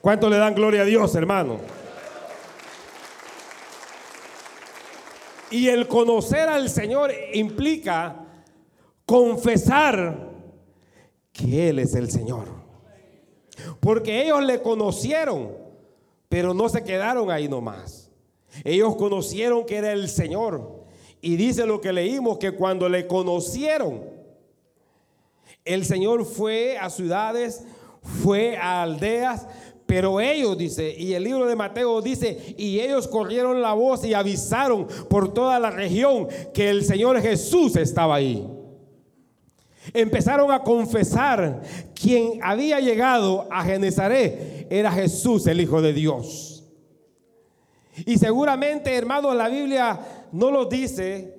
¿Cuánto 0.00 0.30
le 0.30 0.38
dan 0.38 0.54
gloria 0.54 0.82
a 0.82 0.84
Dios, 0.84 1.12
hermano? 1.16 1.58
Y 5.50 5.66
el 5.68 5.88
conocer 5.88 6.48
al 6.48 6.68
Señor 6.68 7.10
implica 7.34 8.24
confesar 9.04 10.30
que 11.32 11.70
Él 11.70 11.80
es 11.80 11.96
el 11.96 12.08
Señor. 12.08 12.65
Porque 13.80 14.24
ellos 14.24 14.42
le 14.44 14.62
conocieron, 14.62 15.52
pero 16.28 16.54
no 16.54 16.68
se 16.68 16.82
quedaron 16.82 17.30
ahí 17.30 17.48
nomás. 17.48 18.10
Ellos 18.64 18.96
conocieron 18.96 19.64
que 19.64 19.76
era 19.76 19.92
el 19.92 20.08
Señor. 20.08 20.84
Y 21.20 21.36
dice 21.36 21.66
lo 21.66 21.80
que 21.80 21.92
leímos, 21.92 22.38
que 22.38 22.52
cuando 22.52 22.88
le 22.88 23.06
conocieron, 23.06 24.02
el 25.64 25.84
Señor 25.84 26.24
fue 26.24 26.78
a 26.78 26.90
ciudades, 26.90 27.64
fue 28.22 28.56
a 28.56 28.82
aldeas, 28.82 29.46
pero 29.86 30.20
ellos, 30.20 30.58
dice, 30.58 30.94
y 30.96 31.14
el 31.14 31.24
libro 31.24 31.46
de 31.46 31.54
Mateo 31.54 32.02
dice, 32.02 32.54
y 32.56 32.80
ellos 32.80 33.06
corrieron 33.06 33.62
la 33.62 33.72
voz 33.72 34.04
y 34.04 34.14
avisaron 34.14 34.86
por 35.08 35.32
toda 35.32 35.60
la 35.60 35.70
región 35.70 36.26
que 36.52 36.70
el 36.70 36.84
Señor 36.84 37.20
Jesús 37.20 37.76
estaba 37.76 38.16
ahí. 38.16 38.46
Empezaron 39.96 40.52
a 40.52 40.62
confesar 40.62 41.62
quien 41.94 42.40
había 42.42 42.80
llegado 42.80 43.48
a 43.50 43.64
Genezaret 43.64 44.66
era 44.70 44.92
Jesús, 44.92 45.46
el 45.46 45.60
Hijo 45.60 45.80
de 45.80 45.92
Dios. 45.92 46.64
Y 48.04 48.18
seguramente, 48.18 48.94
hermanos, 48.94 49.34
la 49.34 49.48
Biblia 49.48 49.98
no 50.32 50.50
lo 50.50 50.66
dice, 50.66 51.34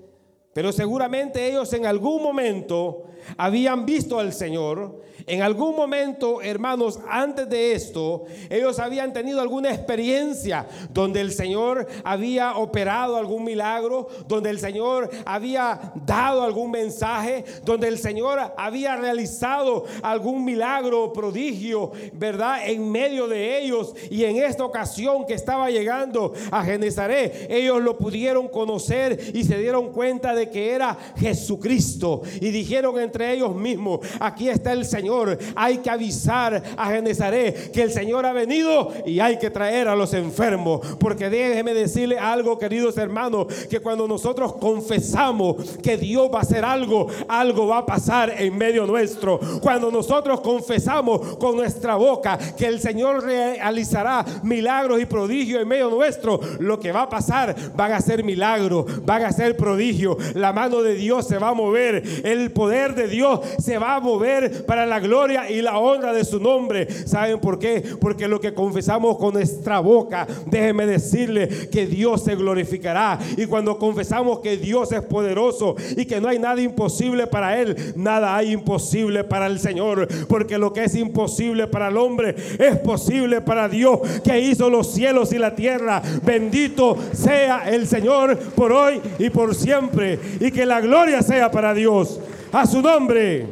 pero 0.53 0.71
seguramente 0.71 1.47
ellos 1.47 1.71
en 1.73 1.85
algún 1.85 2.23
momento 2.23 3.03
habían 3.37 3.85
visto 3.85 4.19
al 4.19 4.33
Señor 4.33 5.07
en 5.27 5.41
algún 5.41 5.75
momento, 5.75 6.41
hermanos, 6.41 6.99
antes 7.05 7.49
de 7.49 7.73
esto, 7.73 8.23
ellos 8.49 8.79
habían 8.79 9.11
tenido 9.11 9.41
alguna 9.41 9.73
experiencia 9.73 10.65
donde 10.89 11.19
el 11.19 11.33
Señor 11.33 11.85
había 12.05 12.55
operado 12.55 13.17
algún 13.17 13.43
milagro, 13.43 14.07
donde 14.29 14.49
el 14.49 14.57
Señor 14.57 15.09
había 15.25 15.91
dado 16.05 16.43
algún 16.43 16.71
mensaje, 16.71 17.43
donde 17.65 17.89
el 17.89 17.97
Señor 17.97 18.53
había 18.55 18.95
realizado 18.95 19.83
algún 20.01 20.45
milagro 20.45 21.03
o 21.03 21.13
prodigio, 21.13 21.91
¿verdad? 22.13 22.65
En 22.65 22.89
medio 22.89 23.27
de 23.27 23.59
ellos. 23.59 23.95
Y 24.09 24.23
en 24.23 24.37
esta 24.37 24.63
ocasión 24.63 25.25
que 25.25 25.33
estaba 25.33 25.69
llegando 25.69 26.31
a 26.51 26.63
Genezaret, 26.63 27.47
ellos 27.49 27.81
lo 27.81 27.97
pudieron 27.97 28.47
conocer 28.47 29.19
y 29.33 29.43
se 29.43 29.57
dieron 29.57 29.91
cuenta 29.91 30.33
de 30.33 30.49
que 30.49 30.71
era 30.71 30.97
Jesucristo. 31.17 32.21
Y 32.39 32.51
dijeron 32.51 32.97
entre 32.97 33.16
ellos 33.21 33.55
mismos, 33.55 33.99
aquí 34.19 34.49
está 34.49 34.73
el 34.73 34.85
Señor 34.85 35.37
hay 35.55 35.77
que 35.79 35.89
avisar 35.89 36.61
a 36.77 36.91
Genezaret 36.91 37.71
que 37.71 37.81
el 37.81 37.91
Señor 37.91 38.25
ha 38.25 38.33
venido 38.33 38.91
y 39.05 39.19
hay 39.19 39.37
que 39.37 39.49
traer 39.49 39.87
a 39.87 39.95
los 39.95 40.13
enfermos. 40.13 40.81
Porque 40.99 41.29
déjeme 41.29 41.73
decirle 41.73 42.17
algo, 42.19 42.57
queridos 42.57 42.97
hermanos, 42.97 43.47
que 43.69 43.79
cuando 43.79 44.07
nosotros 44.07 44.53
confesamos 44.53 45.77
que 45.81 45.97
Dios 45.97 46.29
va 46.33 46.39
a 46.39 46.41
hacer 46.41 46.63
algo, 46.65 47.07
algo 47.27 47.67
va 47.67 47.79
a 47.79 47.85
pasar 47.85 48.33
en 48.37 48.57
medio 48.57 48.85
nuestro. 48.85 49.39
Cuando 49.61 49.91
nosotros 49.91 50.41
confesamos 50.41 51.37
con 51.37 51.55
nuestra 51.55 51.95
boca 51.95 52.37
que 52.57 52.65
el 52.65 52.79
Señor 52.79 53.23
realizará 53.23 54.25
milagros 54.43 55.01
y 55.01 55.05
prodigios 55.05 55.61
en 55.61 55.67
medio 55.67 55.89
nuestro, 55.89 56.39
lo 56.59 56.79
que 56.79 56.91
va 56.91 57.03
a 57.03 57.09
pasar 57.09 57.55
van 57.75 57.93
a 57.93 58.01
ser 58.01 58.23
milagros, 58.23 59.05
van 59.05 59.23
a 59.23 59.31
ser 59.31 59.55
prodigios. 59.55 60.35
La 60.35 60.53
mano 60.53 60.81
de 60.81 60.95
Dios 60.95 61.27
se 61.27 61.37
va 61.37 61.49
a 61.49 61.53
mover, 61.53 62.03
el 62.23 62.51
poder 62.51 62.95
de 62.95 63.06
Dios 63.07 63.39
se 63.59 63.77
va 63.77 63.95
a 63.95 63.99
mover 63.99 64.65
para 64.65 64.85
la 64.85 64.99
gloria 64.99 65.49
y 65.49 65.61
la 65.61 65.77
honra 65.79 66.13
de 66.13 66.25
su 66.25 66.39
nombre. 66.39 66.87
¿Saben 67.05 67.39
por 67.39 67.59
qué? 67.59 67.83
Porque 67.99 68.27
lo 68.27 68.39
que 68.39 68.53
confesamos 68.53 69.17
con 69.17 69.33
nuestra 69.33 69.79
boca, 69.79 70.27
déjeme 70.45 70.85
decirle 70.85 71.69
que 71.69 71.85
Dios 71.85 72.23
se 72.23 72.35
glorificará. 72.35 73.19
Y 73.37 73.45
cuando 73.45 73.77
confesamos 73.77 74.39
que 74.39 74.57
Dios 74.57 74.91
es 74.91 75.01
poderoso 75.01 75.75
y 75.95 76.05
que 76.05 76.21
no 76.21 76.27
hay 76.27 76.39
nada 76.39 76.61
imposible 76.61 77.27
para 77.27 77.59
Él, 77.59 77.93
nada 77.95 78.35
hay 78.35 78.51
imposible 78.51 79.23
para 79.23 79.47
el 79.47 79.59
Señor. 79.59 80.07
Porque 80.27 80.57
lo 80.57 80.73
que 80.73 80.85
es 80.85 80.95
imposible 80.95 81.67
para 81.67 81.89
el 81.89 81.97
hombre 81.97 82.35
es 82.59 82.77
posible 82.77 83.41
para 83.41 83.69
Dios 83.69 83.99
que 84.23 84.39
hizo 84.39 84.69
los 84.69 84.91
cielos 84.93 85.33
y 85.33 85.37
la 85.37 85.55
tierra. 85.55 86.01
Bendito 86.23 86.97
sea 87.13 87.69
el 87.69 87.87
Señor 87.87 88.37
por 88.55 88.71
hoy 88.71 89.01
y 89.19 89.29
por 89.29 89.55
siempre. 89.55 90.19
Y 90.39 90.51
que 90.51 90.65
la 90.65 90.81
gloria 90.81 91.21
sea 91.21 91.51
para 91.51 91.73
Dios. 91.73 92.19
A 92.51 92.65
su 92.65 92.81
nombre. 92.81 93.47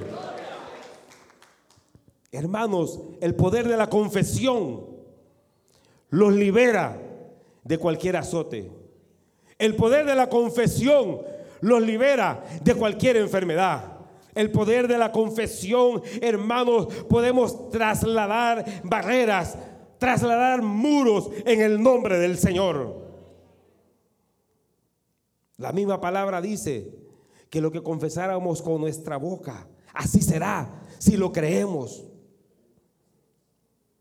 Hermanos, 2.32 3.00
el 3.22 3.36
poder 3.36 3.68
de 3.68 3.78
la 3.78 3.90
confesión 3.90 4.86
los 6.10 6.34
libera 6.34 7.02
de 7.64 7.78
cualquier 7.78 8.18
azote. 8.18 8.72
El 9.58 9.76
poder 9.76 10.06
de 10.06 10.16
la 10.16 10.30
confesión 10.30 11.22
los 11.62 11.82
libera 11.82 12.44
de 12.62 12.76
cualquier 12.76 13.18
enfermedad. 13.18 14.00
El 14.34 14.52
poder 14.52 14.88
de 14.88 14.98
la 14.98 15.12
confesión, 15.12 16.02
hermanos, 16.22 16.88
podemos 17.10 17.70
trasladar 17.70 18.66
barreras, 18.84 19.58
trasladar 19.98 20.62
muros 20.62 21.30
en 21.46 21.62
el 21.62 21.82
nombre 21.82 22.18
del 22.18 22.38
Señor. 22.38 23.06
La 25.58 25.72
misma 25.72 26.02
palabra 26.02 26.42
dice 26.42 27.05
que 27.50 27.62
lo 27.62 27.72
que 27.72 27.84
confesáramos 27.84 28.62
con 28.62 28.82
nuestra 28.82 29.18
boca, 29.18 29.68
así 29.94 30.22
será 30.22 30.84
si 30.98 31.18
lo 31.18 31.32
creemos. 31.32 32.06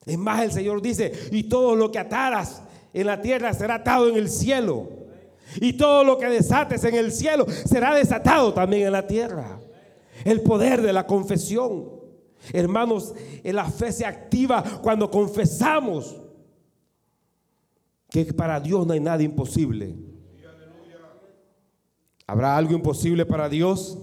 Es 0.07 0.19
más, 0.19 0.43
el 0.43 0.53
Señor 0.53 0.83
dice, 0.83 1.13
y 1.31 1.45
todo 1.45 1.75
lo 1.77 1.91
que 1.91 1.99
ataras 1.99 2.63
en 2.93 3.07
la 3.07 3.21
tierra 3.21 3.53
será 3.55 3.77
atado 3.77 4.09
en 4.09 4.17
el 4.17 4.29
cielo. 4.29 4.89
Y 5.61 5.75
todo 5.75 6.05
lo 6.05 6.19
que 6.19 6.27
desates 6.27 6.85
en 6.85 6.95
el 6.95 7.13
cielo 7.13 7.47
será 7.65 7.95
desatado 7.95 8.53
también 8.53 8.87
en 8.87 8.93
la 8.93 9.07
tierra. 9.07 9.61
El 10.25 10.43
poder 10.43 10.83
de 10.83 10.93
la 10.93 11.07
confesión. 11.07 11.91
Hermanos, 12.53 13.15
la 13.43 13.71
fe 13.71 13.93
se 13.93 14.05
activa 14.05 14.63
cuando 14.83 15.11
confesamos 15.11 16.21
que 18.11 18.25
para 18.33 18.61
Dios 18.61 18.87
no 18.87 18.93
hay 18.93 19.01
nada 19.01 19.23
imposible. 19.23 19.95
¿Habrá 22.27 22.57
algo 22.57 22.73
imposible 22.73 23.27
para 23.27 23.51
Dios? 23.51 23.99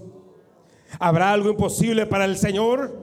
¿Habrá 1.00 1.32
algo 1.32 1.50
imposible 1.50 2.06
para 2.06 2.24
el 2.24 2.36
Señor? 2.36 3.01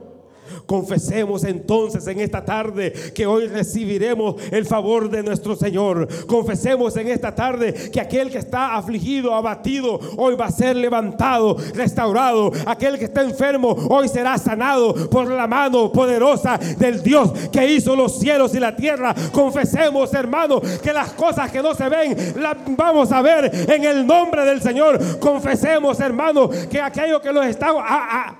Confesemos 0.66 1.44
entonces 1.44 2.06
en 2.06 2.20
esta 2.20 2.44
tarde 2.44 2.92
que 3.14 3.26
hoy 3.26 3.46
recibiremos 3.46 4.36
el 4.50 4.66
favor 4.66 5.10
de 5.10 5.22
nuestro 5.22 5.56
Señor. 5.56 6.08
Confesemos 6.26 6.96
en 6.96 7.08
esta 7.08 7.34
tarde 7.34 7.90
que 7.92 8.00
aquel 8.00 8.30
que 8.30 8.38
está 8.38 8.76
afligido, 8.76 9.34
abatido, 9.34 10.00
hoy 10.16 10.34
va 10.34 10.46
a 10.46 10.50
ser 10.50 10.76
levantado, 10.76 11.56
restaurado. 11.74 12.52
Aquel 12.66 12.98
que 12.98 13.06
está 13.06 13.22
enfermo, 13.22 13.76
hoy 13.88 14.08
será 14.08 14.38
sanado 14.38 14.94
por 15.10 15.30
la 15.30 15.46
mano 15.46 15.92
poderosa 15.92 16.58
del 16.78 17.02
Dios 17.02 17.32
que 17.52 17.72
hizo 17.72 17.96
los 17.96 18.18
cielos 18.18 18.54
y 18.54 18.60
la 18.60 18.76
tierra. 18.76 19.14
Confesemos, 19.32 20.12
hermano, 20.14 20.60
que 20.82 20.92
las 20.92 21.12
cosas 21.12 21.50
que 21.50 21.62
no 21.62 21.74
se 21.74 21.88
ven 21.88 22.16
las 22.36 22.56
vamos 22.76 23.12
a 23.12 23.22
ver 23.22 23.50
en 23.68 23.84
el 23.84 24.06
nombre 24.06 24.44
del 24.44 24.62
Señor. 24.62 25.18
Confesemos, 25.18 26.00
hermano, 26.00 26.50
que 26.70 26.80
aquello 26.80 27.20
que 27.20 27.32
los 27.32 27.46
está 27.46 27.70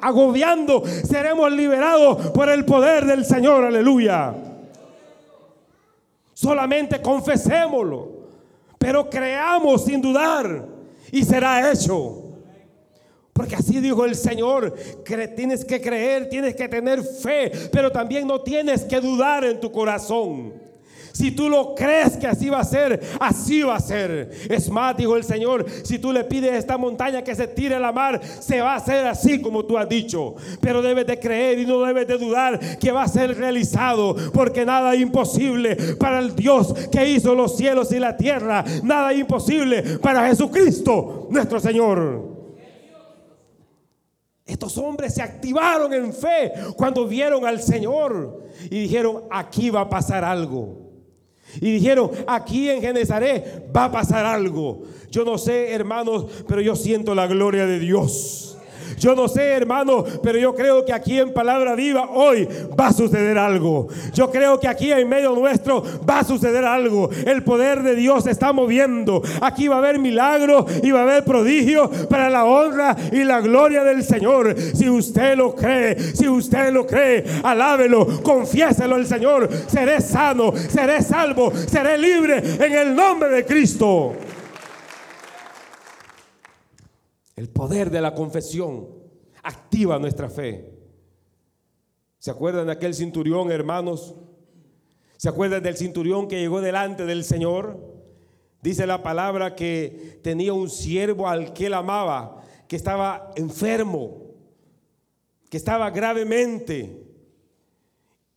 agobiando 0.01 0.83
seremos 1.05 1.51
liberados 1.53 2.00
por 2.35 2.49
el 2.49 2.65
poder 2.65 3.05
del 3.07 3.25
Señor, 3.25 3.65
aleluya. 3.65 4.35
Solamente 6.35 7.03
confesémoslo, 7.03 8.09
pero 8.79 9.09
creamos 9.11 9.85
sin 9.85 10.01
dudar 10.01 10.67
y 11.13 11.23
será 11.25 11.71
hecho. 11.71 12.31
Porque 13.33 13.57
así 13.57 13.81
dijo 13.81 14.05
el 14.05 14.15
Señor, 14.15 14.75
tienes 15.35 15.65
que 15.65 15.81
creer, 15.81 16.29
tienes 16.29 16.55
que 16.55 16.69
tener 16.69 17.03
fe, 17.03 17.51
pero 17.73 17.91
también 17.91 18.27
no 18.27 18.41
tienes 18.43 18.85
que 18.85 19.01
dudar 19.01 19.45
en 19.45 19.61
tu 19.61 19.73
corazón. 19.73 20.60
Si 21.13 21.31
tú 21.31 21.49
lo 21.49 21.75
crees 21.75 22.17
que 22.17 22.27
así 22.27 22.49
va 22.49 22.61
a 22.61 22.65
ser, 22.65 23.01
así 23.19 23.63
va 23.63 23.77
a 23.77 23.81
ser. 23.81 24.31
Es 24.49 24.71
más, 24.71 24.97
dijo 24.97 25.17
el 25.17 25.25
Señor, 25.25 25.67
si 25.83 25.99
tú 25.99 26.13
le 26.13 26.25
pides 26.25 26.53
a 26.53 26.59
esta 26.59 26.79
montaña 26.79 27.23
que 27.23 27.35
se 27.35 27.49
tire 27.49 27.77
a 27.77 27.81
la 27.81 27.93
mar, 27.93 28.21
se 28.23 28.61
va 28.61 28.75
a 28.75 28.77
hacer 28.77 29.07
así 29.07 29.41
como 29.41 29.65
tú 29.65 29.77
has 29.77 29.89
dicho. 29.89 30.35
Pero 30.61 30.83
debes 30.83 31.07
de 31.07 31.19
creer 31.19 31.59
y 31.59 31.67
no 31.67 31.81
debes 31.81 32.07
de 32.07 32.19
dudar 32.19 32.59
que 32.79 32.93
va 32.93 33.03
a 33.03 33.09
ser 33.09 33.37
realizado, 33.37 34.15
porque 34.33 34.65
nada 34.65 34.95
es 34.95 35.01
imposible 35.01 35.77
para 35.99 36.19
el 36.19 36.35
Dios 36.35 36.75
que 36.91 37.09
hizo 37.09 37.35
los 37.35 37.57
cielos 37.57 37.93
y 37.93 37.99
la 37.99 38.17
tierra. 38.17 38.65
Nada 38.83 39.13
es 39.13 39.21
imposible 39.21 39.99
para 39.99 40.27
Jesucristo, 40.29 41.29
nuestro 41.31 41.61
Señor. 41.61 42.31
Estos 44.51 44.77
hombres 44.79 45.15
se 45.15 45.23
activaron 45.23 45.93
en 45.95 46.13
fe 46.13 46.53
cuando 46.77 47.07
vieron 47.07 47.47
al 47.47 47.63
Señor 47.63 48.49
y 48.65 48.83
dijeron, 48.83 49.23
aquí 49.31 49.71
va 49.71 49.83
a 49.83 49.89
pasar 49.89 50.25
algo. 50.25 50.80
Y 51.61 51.73
dijeron, 51.73 52.11
aquí 52.27 52.69
en 52.69 52.81
Genezaret 52.81 53.71
va 53.75 53.87
a 53.87 53.93
pasar 53.93 54.27
algo. 54.27 54.83
Yo 55.11 55.25
no 55.25 55.39
sé, 55.39 55.73
hermanos, 55.73 56.27
pero 56.47 56.61
yo 56.61 56.77
siento 56.77 57.15
la 57.15 57.27
gloria 57.27 57.67
de 57.67 57.79
Dios. 57.79 58.59
Yo 58.99 59.15
no 59.15 59.29
sé, 59.29 59.43
hermano, 59.43 60.05
pero 60.23 60.39
yo 60.39 60.55
creo 60.55 60.85
que 60.85 60.93
aquí 60.93 61.19
en 61.19 61.33
Palabra 61.33 61.75
Viva 61.75 62.11
hoy 62.11 62.49
va 62.79 62.89
a 62.89 62.93
suceder 62.93 63.39
algo. 63.39 63.89
Yo 64.15 64.31
creo 64.31 64.59
que 64.59 64.69
aquí 64.69 64.93
en 64.93 65.09
medio 65.09 65.33
nuestro 65.33 65.83
va 66.09 66.21
a 66.21 66.25
suceder 66.25 66.65
algo. 66.65 67.11
El 67.27 67.43
poder 67.43 67.83
de 67.83 67.95
Dios 67.95 68.25
se 68.25 68.31
está 68.31 68.53
moviendo. 68.53 69.23
Aquí 69.41 69.69
va 69.69 69.77
a 69.77 69.79
haber 69.79 69.99
milagro 69.99 70.67
y 70.83 70.91
va 70.91 71.01
a 71.01 71.03
haber 71.05 71.25
prodigio 71.25 71.91
para 72.09 72.31
la 72.31 72.45
honra 72.45 72.97
y 73.13 73.25
la 73.25 73.41
gloria 73.41 73.85
del 73.85 74.03
Señor. 74.05 74.55
Si 74.75 74.89
usted 74.89 75.37
lo 75.37 75.55
cree, 75.55 75.99
si 75.99 76.29
usted 76.29 76.73
lo 76.73 76.87
cree, 76.87 77.25
alábelo, 77.43 78.07
confiéselo 78.23 78.97
al 78.97 79.07
Señor. 79.07 79.49
Seré 79.67 80.01
sano, 80.01 80.53
seré 80.69 81.03
salvo, 81.03 81.53
seré 81.67 81.99
libre 81.99 82.43
en 82.59 82.73
el 82.73 82.95
nombre 82.95 83.31
de 83.31 83.45
Cristo. 83.45 84.15
El 87.41 87.49
poder 87.49 87.91
de 87.91 88.03
la 88.03 88.15
confesión 88.15 88.87
activa 89.43 89.99
nuestra 89.99 90.29
fe. 90.29 90.75
¿Se 92.19 92.31
acuerdan 92.31 92.67
de 92.67 92.73
aquel 92.73 92.93
cinturión, 92.93 93.51
hermanos? 93.51 94.15
¿Se 95.17 95.27
acuerdan 95.27 95.63
del 95.63 95.75
cinturión 95.75 96.29
que 96.29 96.39
llegó 96.39 96.61
delante 96.61 97.07
del 97.07 97.25
Señor? 97.25 97.81
Dice 98.61 98.87
la 98.87 99.03
palabra 99.03 99.57
que 99.57 100.21
tenía 100.23 100.53
un 100.53 100.69
siervo 100.69 101.31
al 101.31 101.55
que 101.55 101.69
él 101.69 101.73
amaba, 101.73 102.43
que 102.69 102.77
estaba 102.77 103.33
enfermo, 103.37 104.35
que 105.49 105.57
estaba 105.57 105.89
gravemente. 105.89 107.07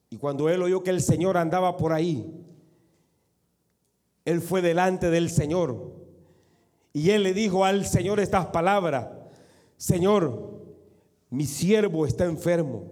Y 0.09 0.15
cuando 0.15 0.47
él 0.47 0.61
oyó 0.61 0.81
que 0.81 0.91
el 0.91 1.01
Señor 1.01 1.35
andaba 1.35 1.75
por 1.75 1.91
ahí, 1.91 2.25
él 4.23 4.39
fue 4.39 4.61
delante 4.61 5.09
del 5.09 5.29
Señor 5.29 6.02
y 6.93 7.09
él 7.09 7.23
le 7.23 7.33
dijo 7.33 7.65
al 7.65 7.85
Señor 7.85 8.19
estas 8.19 8.45
palabras, 8.47 9.07
Señor, 9.77 10.61
mi 11.31 11.45
siervo 11.47 12.05
está 12.05 12.25
enfermo 12.25 12.91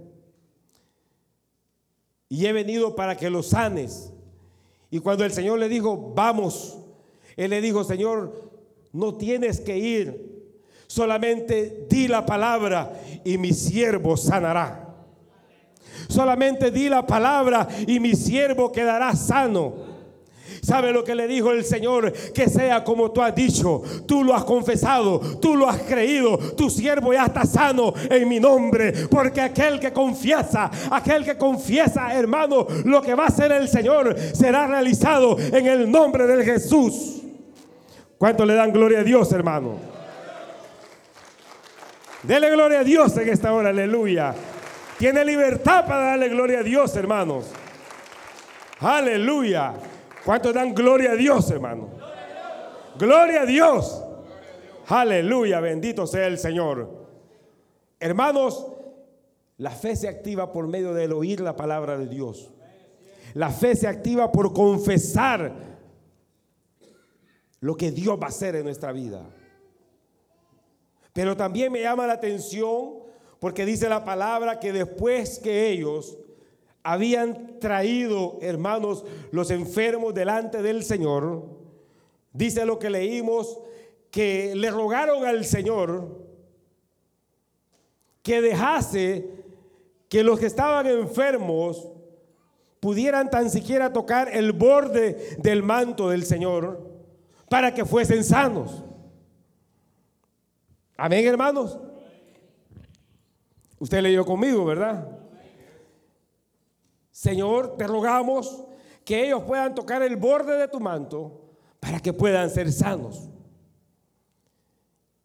y 2.27 2.47
he 2.47 2.53
venido 2.53 2.95
para 2.95 3.15
que 3.15 3.29
lo 3.29 3.43
sanes. 3.43 4.11
Y 4.89 4.99
cuando 4.99 5.23
el 5.23 5.31
Señor 5.31 5.59
le 5.59 5.69
dijo, 5.69 6.13
vamos, 6.15 6.79
él 7.35 7.51
le 7.51 7.61
dijo, 7.61 7.83
Señor, 7.83 8.51
no 8.91 9.15
tienes 9.15 9.61
que 9.61 9.77
ir, 9.77 10.55
solamente 10.87 11.85
di 11.89 12.07
la 12.07 12.25
palabra 12.25 12.99
y 13.23 13.37
mi 13.37 13.53
siervo 13.53 14.17
sanará. 14.17 14.95
Solamente 16.07 16.71
di 16.71 16.89
la 16.89 17.05
palabra 17.05 17.67
y 17.85 17.99
mi 17.99 18.15
siervo 18.15 18.71
quedará 18.71 19.15
sano. 19.15 19.90
¿Sabe 20.61 20.91
lo 20.91 21.03
que 21.03 21.15
le 21.15 21.27
dijo 21.27 21.51
el 21.51 21.65
Señor? 21.65 22.13
Que 22.33 22.47
sea 22.47 22.83
como 22.83 23.11
tú 23.11 23.21
has 23.21 23.33
dicho. 23.33 23.81
Tú 24.05 24.23
lo 24.23 24.35
has 24.35 24.43
confesado, 24.43 25.19
tú 25.39 25.55
lo 25.55 25.67
has 25.67 25.81
creído. 25.81 26.37
Tu 26.37 26.69
siervo 26.69 27.13
ya 27.13 27.25
está 27.25 27.45
sano 27.45 27.93
en 28.09 28.29
mi 28.29 28.39
nombre. 28.39 28.93
Porque 29.09 29.41
aquel 29.41 29.79
que 29.79 29.91
confiesa, 29.91 30.69
aquel 30.91 31.25
que 31.25 31.35
confiesa, 31.35 32.13
hermano, 32.13 32.67
lo 32.85 33.01
que 33.01 33.15
va 33.15 33.23
a 33.23 33.27
hacer 33.27 33.51
el 33.51 33.67
Señor 33.67 34.15
será 34.33 34.67
realizado 34.67 35.37
en 35.39 35.65
el 35.65 35.89
nombre 35.89 36.27
de 36.27 36.45
Jesús. 36.45 37.21
¿Cuánto 38.19 38.45
le 38.45 38.53
dan 38.53 38.71
gloria 38.71 38.99
a 38.99 39.03
Dios, 39.03 39.31
hermano? 39.31 39.77
Dele 42.21 42.51
gloria 42.51 42.81
a 42.81 42.83
Dios 42.83 43.17
en 43.17 43.29
esta 43.29 43.51
hora, 43.51 43.69
aleluya. 43.69 44.35
Tiene 44.99 45.25
libertad 45.25 45.87
para 45.87 46.03
darle 46.03 46.29
gloria 46.29 46.59
a 46.59 46.63
Dios, 46.63 46.95
hermanos. 46.95 47.47
Aleluya. 48.79 49.73
¿Cuántos 50.25 50.53
dan 50.53 50.73
gloria 50.73 51.11
a 51.11 51.15
Dios, 51.15 51.49
hermano? 51.49 51.89
Gloria 52.97 53.41
a 53.41 53.45
Dios. 53.45 54.03
Aleluya, 54.87 55.59
bendito 55.59 56.05
sea 56.05 56.27
el 56.27 56.37
Señor. 56.37 57.07
Hermanos, 57.99 58.67
la 59.57 59.71
fe 59.71 59.95
se 59.95 60.07
activa 60.07 60.51
por 60.51 60.67
medio 60.67 60.93
del 60.93 61.13
oír 61.13 61.39
la 61.39 61.55
palabra 61.55 61.97
de 61.97 62.07
Dios. 62.07 62.51
La 63.33 63.49
fe 63.49 63.75
se 63.75 63.87
activa 63.87 64.31
por 64.31 64.53
confesar 64.53 65.53
lo 67.59 67.75
que 67.75 67.91
Dios 67.91 68.19
va 68.19 68.25
a 68.25 68.29
hacer 68.29 68.55
en 68.55 68.65
nuestra 68.65 68.91
vida. 68.91 69.23
Pero 71.13 71.37
también 71.37 71.71
me 71.71 71.81
llama 71.81 72.07
la 72.07 72.13
atención 72.13 72.95
porque 73.39 73.65
dice 73.65 73.89
la 73.89 74.03
palabra 74.03 74.59
que 74.59 74.71
después 74.73 75.39
que 75.39 75.69
ellos 75.69 76.17
habían 76.83 77.59
traído, 77.59 78.39
hermanos, 78.41 79.05
los 79.31 79.51
enfermos 79.51 80.13
delante 80.13 80.61
del 80.61 80.83
Señor, 80.83 81.45
dice 82.33 82.65
lo 82.65 82.79
que 82.79 82.89
leímos, 82.89 83.59
que 84.09 84.53
le 84.55 84.69
rogaron 84.69 85.25
al 85.25 85.45
Señor 85.45 86.21
que 88.21 88.41
dejase 88.41 89.29
que 90.09 90.23
los 90.23 90.39
que 90.39 90.45
estaban 90.45 90.85
enfermos 90.87 91.87
pudieran 92.79 93.29
tan 93.29 93.49
siquiera 93.49 93.93
tocar 93.93 94.29
el 94.35 94.51
borde 94.51 95.37
del 95.39 95.63
manto 95.63 96.09
del 96.09 96.25
Señor 96.25 96.91
para 97.49 97.73
que 97.73 97.85
fuesen 97.85 98.23
sanos. 98.23 98.83
Amén, 100.97 101.25
hermanos. 101.25 101.79
Usted 103.79 104.01
leyó 104.01 104.25
conmigo, 104.25 104.65
¿verdad? 104.65 105.20
Señor, 107.11 107.75
te 107.77 107.85
rogamos 107.85 108.63
que 109.03 109.25
ellos 109.25 109.43
puedan 109.43 109.75
tocar 109.75 110.01
el 110.01 110.15
borde 110.15 110.57
de 110.57 110.67
tu 110.67 110.79
manto 110.79 111.41
para 111.79 111.99
que 111.99 112.13
puedan 112.13 112.49
ser 112.49 112.71
sanos. 112.71 113.29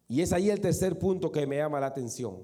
Y 0.09 0.21
es 0.21 0.33
ahí 0.33 0.49
el 0.49 0.59
tercer 0.59 0.97
punto 0.97 1.31
que 1.31 1.45
me 1.45 1.57
llama 1.57 1.79
la 1.79 1.87
atención. 1.87 2.41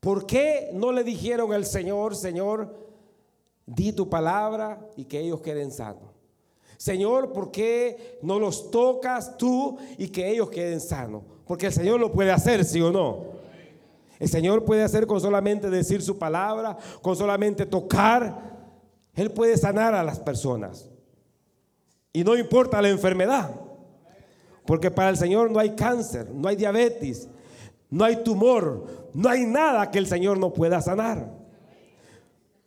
¿Por 0.00 0.26
qué 0.26 0.70
no 0.72 0.92
le 0.92 1.04
dijeron 1.04 1.52
al 1.52 1.66
Señor, 1.66 2.16
Señor, 2.16 2.74
di 3.66 3.92
tu 3.92 4.08
palabra 4.08 4.88
y 4.96 5.04
que 5.04 5.20
ellos 5.20 5.40
queden 5.42 5.70
sanos? 5.70 6.10
Señor, 6.78 7.34
¿por 7.34 7.50
qué 7.50 8.18
no 8.22 8.38
los 8.38 8.70
tocas 8.70 9.36
tú 9.36 9.76
y 9.98 10.08
que 10.08 10.30
ellos 10.30 10.48
queden 10.48 10.80
sanos? 10.80 11.22
Porque 11.46 11.66
el 11.66 11.72
Señor 11.74 12.00
lo 12.00 12.10
puede 12.10 12.30
hacer, 12.30 12.64
sí 12.64 12.80
o 12.80 12.90
no. 12.90 13.26
El 14.20 14.28
Señor 14.28 14.66
puede 14.66 14.84
hacer 14.84 15.06
con 15.06 15.18
solamente 15.18 15.70
decir 15.70 16.02
su 16.02 16.18
palabra, 16.18 16.76
con 17.00 17.16
solamente 17.16 17.64
tocar 17.64 18.58
Él 19.14 19.32
puede 19.32 19.56
sanar 19.56 19.94
a 19.94 20.04
las 20.04 20.20
personas. 20.20 20.88
Y 22.12 22.22
no 22.22 22.36
importa 22.36 22.82
la 22.82 22.90
enfermedad. 22.90 23.50
Porque 24.66 24.90
para 24.90 25.08
el 25.08 25.16
Señor 25.16 25.50
no 25.50 25.58
hay 25.58 25.70
cáncer, 25.70 26.30
no 26.32 26.48
hay 26.48 26.54
diabetes, 26.54 27.28
no 27.88 28.04
hay 28.04 28.22
tumor, 28.22 29.10
no 29.14 29.28
hay 29.28 29.46
nada 29.46 29.90
que 29.90 29.98
el 29.98 30.06
Señor 30.06 30.38
no 30.38 30.52
pueda 30.52 30.82
sanar. 30.82 31.26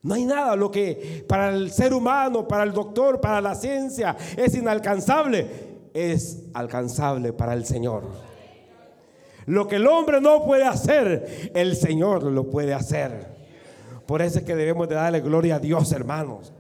No 0.02 0.16
hay 0.16 0.26
nada 0.26 0.56
lo 0.56 0.72
que 0.72 1.24
para 1.30 1.50
el 1.50 1.72
ser 1.72 1.94
humano, 1.94 2.48
para 2.48 2.63
el 2.63 2.74
doctor, 2.74 3.22
para 3.22 3.39
la 3.39 3.54
ciencia 3.54 4.18
es 4.36 4.56
inalcanzable, 4.56 5.48
es 5.94 6.46
alcanzable 6.54 7.32
para 7.32 7.54
el 7.54 7.66
Señor. 7.66 8.33
Lo 9.46 9.68
que 9.68 9.76
el 9.76 9.88
hombre 9.88 10.22
no 10.22 10.46
puede 10.46 10.64
hacer, 10.64 11.52
el 11.54 11.76
Señor 11.76 12.24
lo 12.24 12.50
puede 12.50 12.74
hacer. 12.74 13.34
Por 14.06 14.22
eso 14.22 14.40
es 14.40 14.46
que 14.46 14.56
debemos 14.56 14.88
de 14.88 14.96
darle 14.96 15.22
gloria 15.22 15.56
a 15.56 15.60
Dios, 15.60 15.92
hermanos. 15.92 16.54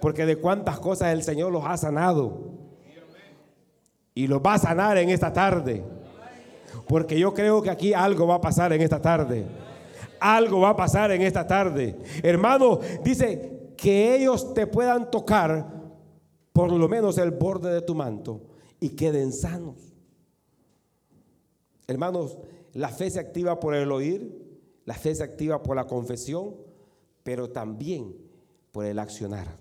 Porque 0.00 0.26
de 0.26 0.36
cuántas 0.36 0.78
cosas 0.78 1.12
el 1.12 1.22
Señor 1.22 1.52
los 1.52 1.64
ha 1.64 1.76
sanado. 1.76 2.52
Y 4.14 4.26
los 4.26 4.40
va 4.40 4.54
a 4.54 4.58
sanar 4.58 4.98
en 4.98 5.10
esta 5.10 5.32
tarde. 5.32 5.84
Porque 6.86 7.18
yo 7.18 7.34
creo 7.34 7.62
que 7.62 7.70
aquí 7.70 7.92
algo 7.92 8.26
va 8.26 8.36
a 8.36 8.40
pasar 8.40 8.72
en 8.72 8.82
esta 8.82 9.00
tarde. 9.00 9.46
Algo 10.20 10.60
va 10.60 10.70
a 10.70 10.76
pasar 10.76 11.10
en 11.12 11.22
esta 11.22 11.46
tarde. 11.46 11.96
Hermano, 12.22 12.80
dice 13.02 13.72
que 13.76 14.16
ellos 14.16 14.54
te 14.54 14.66
puedan 14.66 15.10
tocar 15.10 15.66
por 16.52 16.72
lo 16.72 16.88
menos 16.88 17.18
el 17.18 17.30
borde 17.30 17.72
de 17.72 17.82
tu 17.82 17.94
manto 17.94 18.42
y 18.80 18.90
queden 18.90 19.32
sanos. 19.32 19.97
Hermanos, 21.88 22.38
la 22.74 22.90
fe 22.90 23.10
se 23.10 23.18
activa 23.18 23.58
por 23.58 23.74
el 23.74 23.90
oír, 23.90 24.46
la 24.84 24.94
fe 24.94 25.14
se 25.14 25.24
activa 25.24 25.62
por 25.62 25.74
la 25.74 25.86
confesión, 25.86 26.54
pero 27.22 27.50
también 27.50 28.14
por 28.70 28.84
el 28.84 28.98
accionar. 28.98 29.56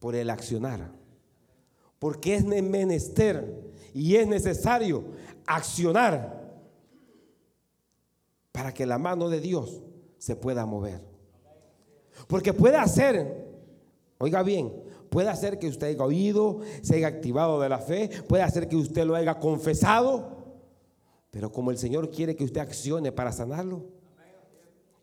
Por 0.00 0.16
el 0.16 0.30
accionar. 0.30 0.90
Porque 2.00 2.34
es 2.34 2.44
menester 2.44 3.72
y 3.94 4.16
es 4.16 4.26
necesario 4.26 5.04
accionar 5.46 6.42
para 8.50 8.74
que 8.74 8.84
la 8.84 8.98
mano 8.98 9.28
de 9.28 9.40
Dios 9.40 9.80
se 10.18 10.34
pueda 10.34 10.66
mover. 10.66 11.00
Porque 12.26 12.52
puede 12.52 12.78
hacer, 12.78 13.46
oiga 14.18 14.42
bien, 14.42 14.72
puede 15.12 15.28
hacer 15.28 15.58
que 15.58 15.68
usted 15.68 15.88
haya 15.88 16.02
oído, 16.02 16.60
se 16.80 16.96
haya 16.96 17.06
activado 17.06 17.60
de 17.60 17.68
la 17.68 17.78
fe, 17.78 18.08
puede 18.26 18.42
hacer 18.42 18.66
que 18.66 18.76
usted 18.76 19.04
lo 19.04 19.14
haya 19.14 19.38
confesado, 19.38 20.38
pero 21.30 21.52
como 21.52 21.70
el 21.70 21.76
Señor 21.76 22.10
quiere 22.10 22.34
que 22.34 22.44
usted 22.44 22.62
accione 22.62 23.12
para 23.12 23.30
sanarlo, 23.30 23.84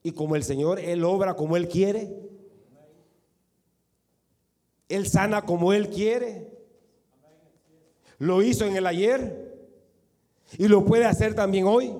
y 0.02 0.12
como 0.12 0.36
el 0.36 0.44
Señor, 0.44 0.80
Él 0.80 1.04
obra 1.04 1.36
como 1.36 1.56
Él 1.56 1.68
quiere, 1.68 2.12
Él 4.90 5.08
sana 5.08 5.44
como 5.44 5.74
Él 5.74 5.90
quiere, 5.90 6.58
lo 8.18 8.42
hizo 8.42 8.66
en 8.66 8.76
el 8.76 8.88
ayer 8.88 9.60
y 10.58 10.68
lo 10.68 10.86
puede 10.86 11.06
hacer 11.06 11.36
también 11.36 11.66
hoy. 11.68 11.94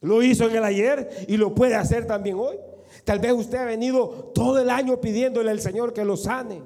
Lo 0.00 0.22
hizo 0.22 0.48
en 0.48 0.56
el 0.56 0.64
ayer 0.64 1.26
y 1.28 1.36
lo 1.36 1.54
puede 1.54 1.74
hacer 1.74 2.06
también 2.06 2.36
hoy. 2.36 2.56
Tal 3.04 3.18
vez 3.18 3.32
usted 3.32 3.58
ha 3.58 3.64
venido 3.64 4.32
todo 4.34 4.58
el 4.58 4.70
año 4.70 5.00
pidiéndole 5.00 5.50
al 5.50 5.60
Señor 5.60 5.92
que 5.92 6.04
lo 6.04 6.16
sane. 6.16 6.62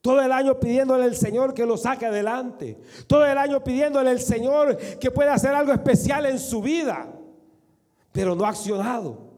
Todo 0.00 0.20
el 0.20 0.32
año 0.32 0.58
pidiéndole 0.58 1.04
al 1.04 1.16
Señor 1.16 1.54
que 1.54 1.64
lo 1.64 1.76
saque 1.76 2.06
adelante. 2.06 2.76
Todo 3.06 3.24
el 3.24 3.38
año 3.38 3.62
pidiéndole 3.62 4.10
al 4.10 4.20
Señor 4.20 4.76
que 4.76 5.10
pueda 5.10 5.34
hacer 5.34 5.54
algo 5.54 5.72
especial 5.72 6.26
en 6.26 6.38
su 6.38 6.60
vida. 6.60 7.12
Pero 8.12 8.34
no 8.34 8.44
ha 8.44 8.50
accionado. 8.50 9.28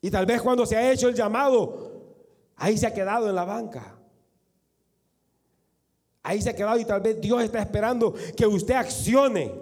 Y 0.00 0.10
tal 0.10 0.24
vez 0.24 0.40
cuando 0.40 0.64
se 0.64 0.76
ha 0.76 0.90
hecho 0.90 1.08
el 1.08 1.14
llamado, 1.14 1.92
ahí 2.56 2.78
se 2.78 2.86
ha 2.86 2.94
quedado 2.94 3.28
en 3.28 3.34
la 3.34 3.44
banca. 3.44 3.96
Ahí 6.22 6.40
se 6.40 6.50
ha 6.50 6.56
quedado 6.56 6.78
y 6.78 6.84
tal 6.84 7.00
vez 7.00 7.20
Dios 7.20 7.42
está 7.42 7.58
esperando 7.58 8.14
que 8.36 8.46
usted 8.46 8.74
accione 8.74 9.52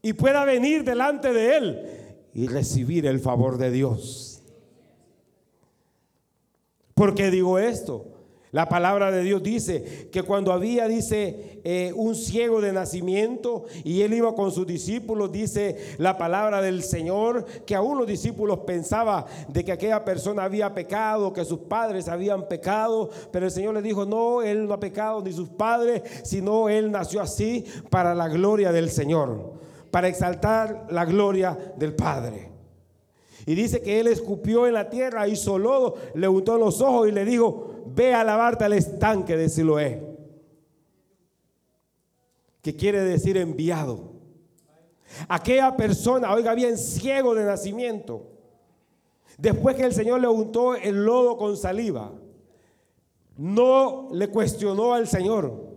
y 0.00 0.12
pueda 0.12 0.44
venir 0.44 0.82
delante 0.82 1.32
de 1.32 1.56
Él 1.56 1.97
y 2.38 2.46
recibir 2.46 3.04
el 3.04 3.18
favor 3.18 3.58
de 3.58 3.72
Dios. 3.72 4.40
¿Por 6.94 7.16
qué 7.16 7.32
digo 7.32 7.58
esto? 7.58 8.04
La 8.52 8.68
palabra 8.68 9.10
de 9.10 9.24
Dios 9.24 9.42
dice 9.42 10.08
que 10.12 10.22
cuando 10.22 10.52
había, 10.52 10.86
dice, 10.86 11.60
eh, 11.64 11.92
un 11.96 12.14
ciego 12.14 12.60
de 12.60 12.72
nacimiento 12.72 13.64
y 13.82 14.02
él 14.02 14.14
iba 14.14 14.36
con 14.36 14.52
sus 14.52 14.68
discípulos, 14.68 15.32
dice 15.32 15.96
la 15.98 16.16
palabra 16.16 16.62
del 16.62 16.84
Señor, 16.84 17.44
que 17.66 17.74
aún 17.74 17.98
los 17.98 18.06
discípulos 18.06 18.60
pensaban 18.60 19.24
de 19.48 19.64
que 19.64 19.72
aquella 19.72 20.04
persona 20.04 20.44
había 20.44 20.72
pecado, 20.72 21.32
que 21.32 21.44
sus 21.44 21.58
padres 21.58 22.06
habían 22.06 22.46
pecado, 22.46 23.10
pero 23.32 23.46
el 23.46 23.52
Señor 23.52 23.74
le 23.74 23.82
dijo, 23.82 24.06
no, 24.06 24.42
él 24.42 24.68
no 24.68 24.74
ha 24.74 24.80
pecado 24.80 25.22
ni 25.22 25.32
sus 25.32 25.48
padres, 25.48 26.02
sino 26.22 26.68
él 26.68 26.92
nació 26.92 27.20
así 27.20 27.64
para 27.90 28.14
la 28.14 28.28
gloria 28.28 28.70
del 28.70 28.90
Señor 28.90 29.58
para 29.90 30.08
exaltar 30.08 30.86
la 30.90 31.04
gloria 31.04 31.56
del 31.76 31.94
Padre. 31.94 32.50
Y 33.46 33.54
dice 33.54 33.80
que 33.80 34.00
él 34.00 34.08
escupió 34.08 34.66
en 34.66 34.74
la 34.74 34.90
tierra, 34.90 35.26
hizo 35.26 35.58
lodo, 35.58 35.96
le 36.14 36.28
untó 36.28 36.58
los 36.58 36.80
ojos 36.80 37.08
y 37.08 37.12
le 37.12 37.24
dijo, 37.24 37.82
ve 37.86 38.12
a 38.12 38.24
lavarte 38.24 38.64
al 38.64 38.74
estanque 38.74 39.36
de 39.36 39.48
Siloé. 39.48 40.06
Que 42.60 42.76
quiere 42.76 43.00
decir 43.00 43.38
enviado. 43.38 44.12
Aquella 45.28 45.76
persona, 45.76 46.34
oiga 46.34 46.54
bien, 46.54 46.76
ciego 46.76 47.34
de 47.34 47.44
nacimiento. 47.44 48.26
Después 49.38 49.76
que 49.76 49.84
el 49.84 49.94
Señor 49.94 50.20
le 50.20 50.28
untó 50.28 50.74
el 50.74 51.04
lodo 51.04 51.38
con 51.38 51.56
saliva, 51.56 52.12
no 53.36 54.08
le 54.12 54.28
cuestionó 54.28 54.92
al 54.92 55.08
Señor. 55.08 55.68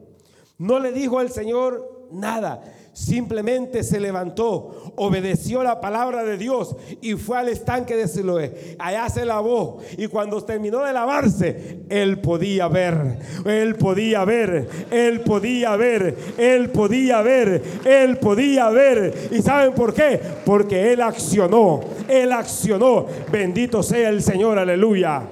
No 0.58 0.80
le 0.80 0.92
dijo 0.92 1.20
al 1.20 1.32
Señor 1.32 2.08
nada 2.12 2.62
simplemente 2.94 3.84
se 3.84 4.00
levantó, 4.00 4.94
obedeció 4.98 5.64
la 5.64 5.80
palabra 5.80 6.24
de 6.24 6.38
Dios 6.38 6.76
y 7.02 7.14
fue 7.14 7.38
al 7.38 7.50
estanque 7.50 7.96
de 7.96 8.08
Siloé. 8.08 8.76
Allá 8.80 9.10
se 9.10 9.26
lavó 9.26 9.80
y 9.98 10.08
cuando 10.08 10.44
terminó 10.44 10.84
de 10.84 10.94
lavarse, 10.94 11.80
él 11.90 12.20
podía 12.20 12.68
ver, 12.68 13.20
él 13.46 13.76
podía 13.76 14.26
ver, 14.26 14.68
él 14.92 15.22
podía 15.22 15.76
ver, 15.76 16.18
él 16.38 16.70
podía 16.70 17.22
ver, 17.22 17.64
él 17.86 18.18
podía 18.18 18.70
ver. 18.70 19.30
¿Y 19.32 19.42
saben 19.42 19.74
por 19.74 19.94
qué? 19.94 20.20
Porque 20.46 20.92
él 20.92 21.02
accionó, 21.02 21.82
él 22.08 22.32
accionó. 22.32 23.06
Bendito 23.32 23.82
sea 23.84 24.10
el 24.10 24.22
Señor, 24.22 24.60
aleluya. 24.60 25.24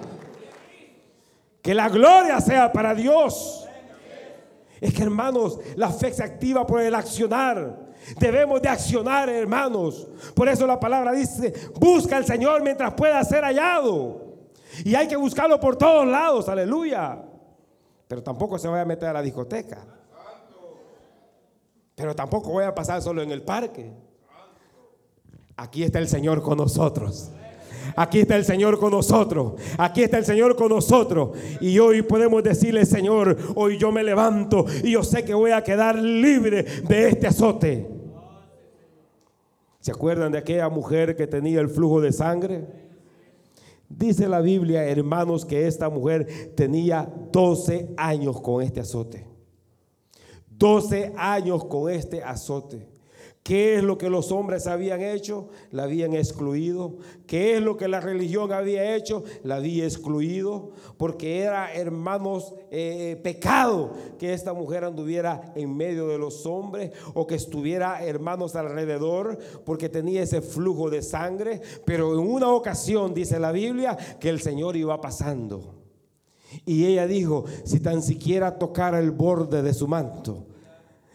Que 1.62 1.74
la 1.74 1.90
gloria 1.90 2.40
sea 2.40 2.72
para 2.72 2.96
Dios. 2.96 3.59
Es 4.82 4.94
que 4.94 5.04
hermanos, 5.04 5.60
la 5.76 5.90
fe 5.90 6.14
se 6.14 6.24
activa 6.24 6.66
por 6.66 6.82
el 6.82 6.96
accionar. 6.96 7.90
Debemos 8.18 8.62
de 8.62 8.70
accionar, 8.70 9.30
hermanos. 9.30 10.08
Por 10.34 10.48
eso 10.48 10.66
la 10.66 10.80
palabra 10.80 11.12
dice, 11.12 11.54
busca 11.80 12.18
al 12.18 12.26
Señor 12.26 12.62
mientras 12.62 12.94
pueda 12.94 13.24
ser 13.24 13.44
hallado. 13.44 14.30
Y 14.86 14.96
hay 14.96 15.08
que 15.08 15.16
buscarlo 15.16 15.60
por 15.60 15.76
todos 15.76 16.08
lados, 16.08 16.48
aleluya. 16.48 17.22
Pero 18.08 18.24
tampoco 18.24 18.58
se 18.58 18.68
vaya 18.68 18.84
a 18.84 18.86
meter 18.86 19.10
a 19.10 19.14
la 19.14 19.22
discoteca. 19.22 19.86
Pero 21.96 22.16
tampoco 22.16 22.50
voy 22.52 22.64
a 22.64 22.74
pasar 22.74 23.02
solo 23.02 23.22
en 23.22 23.32
el 23.32 23.42
parque. 23.42 23.92
Aquí 25.58 25.84
está 25.84 26.00
el 26.00 26.08
Señor 26.08 26.42
con 26.42 26.58
nosotros. 26.58 27.32
Aquí 27.96 28.20
está 28.20 28.36
el 28.36 28.46
Señor 28.46 28.80
con 28.80 28.92
nosotros. 28.92 29.54
Aquí 29.78 30.04
está 30.04 30.18
el 30.18 30.26
Señor 30.26 30.56
con 30.56 30.70
nosotros. 30.70 31.38
Y 31.62 31.78
hoy 31.80 32.02
podemos 32.02 32.44
decirle, 32.44 32.86
Señor, 32.86 33.38
hoy 33.56 33.78
yo 33.78 33.92
me 33.92 34.04
levanto 34.04 34.66
y 34.84 34.92
yo 34.92 35.04
sé 35.04 35.24
que 35.24 35.34
voy 35.34 35.52
a 35.52 35.64
quedar 35.64 35.98
libre 35.98 36.64
de 36.64 37.08
este 37.10 37.28
azote. 37.28 37.88
¿Se 39.80 39.92
acuerdan 39.92 40.32
de 40.32 40.38
aquella 40.38 40.70
mujer 40.70 41.16
que 41.16 41.28
tenía 41.28 41.62
el 41.62 41.70
flujo 41.70 42.02
de 42.02 42.12
sangre? 42.12 42.66
Dice 43.88 44.28
la 44.28 44.42
Biblia, 44.42 44.84
hermanos, 44.84 45.46
que 45.46 45.66
esta 45.66 45.90
mujer 45.90 46.54
tenía 46.56 47.12
12 47.32 47.94
años 47.98 48.40
con 48.40 48.62
este 48.62 48.82
azote. 48.82 49.26
12 50.50 51.14
años 51.18 51.66
con 51.66 51.90
este 51.90 52.22
azote. 52.22 52.99
¿Qué 53.44 53.78
es 53.78 53.84
lo 53.84 53.98
que 53.98 54.10
los 54.10 54.32
hombres 54.32 54.68
habían 54.68 55.02
hecho? 55.02 55.50
La 55.72 55.84
habían 55.84 56.14
excluido. 56.14 56.98
¿Qué 57.26 57.56
es 57.56 57.62
lo 57.62 57.78
que 57.78 57.88
la 57.88 58.00
religión 58.00 58.52
había 58.52 58.96
hecho? 58.96 59.24
La 59.44 59.56
había 59.56 59.86
excluido. 59.86 60.72
Porque 60.98 61.40
era, 61.40 61.74
hermanos, 61.74 62.54
eh, 62.70 63.20
pecado 63.24 63.94
que 64.20 64.34
esta 64.34 64.54
mujer 64.54 64.84
anduviera 64.84 65.54
en 65.56 65.76
medio 65.76 66.08
de 66.08 66.20
los 66.20 66.46
hombres 66.46 66.92
o 67.14 67.26
que 67.26 67.36
estuviera, 67.36 68.04
hermanos, 68.04 68.56
alrededor, 68.56 69.40
porque 69.66 69.90
tenía 69.90 70.22
ese 70.22 70.42
flujo 70.42 70.90
de 70.90 71.02
sangre. 71.02 71.62
Pero 71.86 72.14
en 72.14 72.20
una 72.20 72.50
ocasión, 72.50 73.14
dice 73.14 73.40
la 73.40 73.52
Biblia, 73.52 73.98
que 74.20 74.30
el 74.30 74.42
Señor 74.42 74.76
iba 74.76 75.02
pasando. 75.02 75.80
Y 76.66 76.86
ella 76.86 77.08
dijo, 77.08 77.46
si 77.64 77.80
tan 77.80 78.04
siquiera 78.04 78.60
tocara 78.60 79.00
el 79.00 79.12
borde 79.12 79.62
de 79.62 79.74
su 79.74 79.88
manto, 79.88 80.49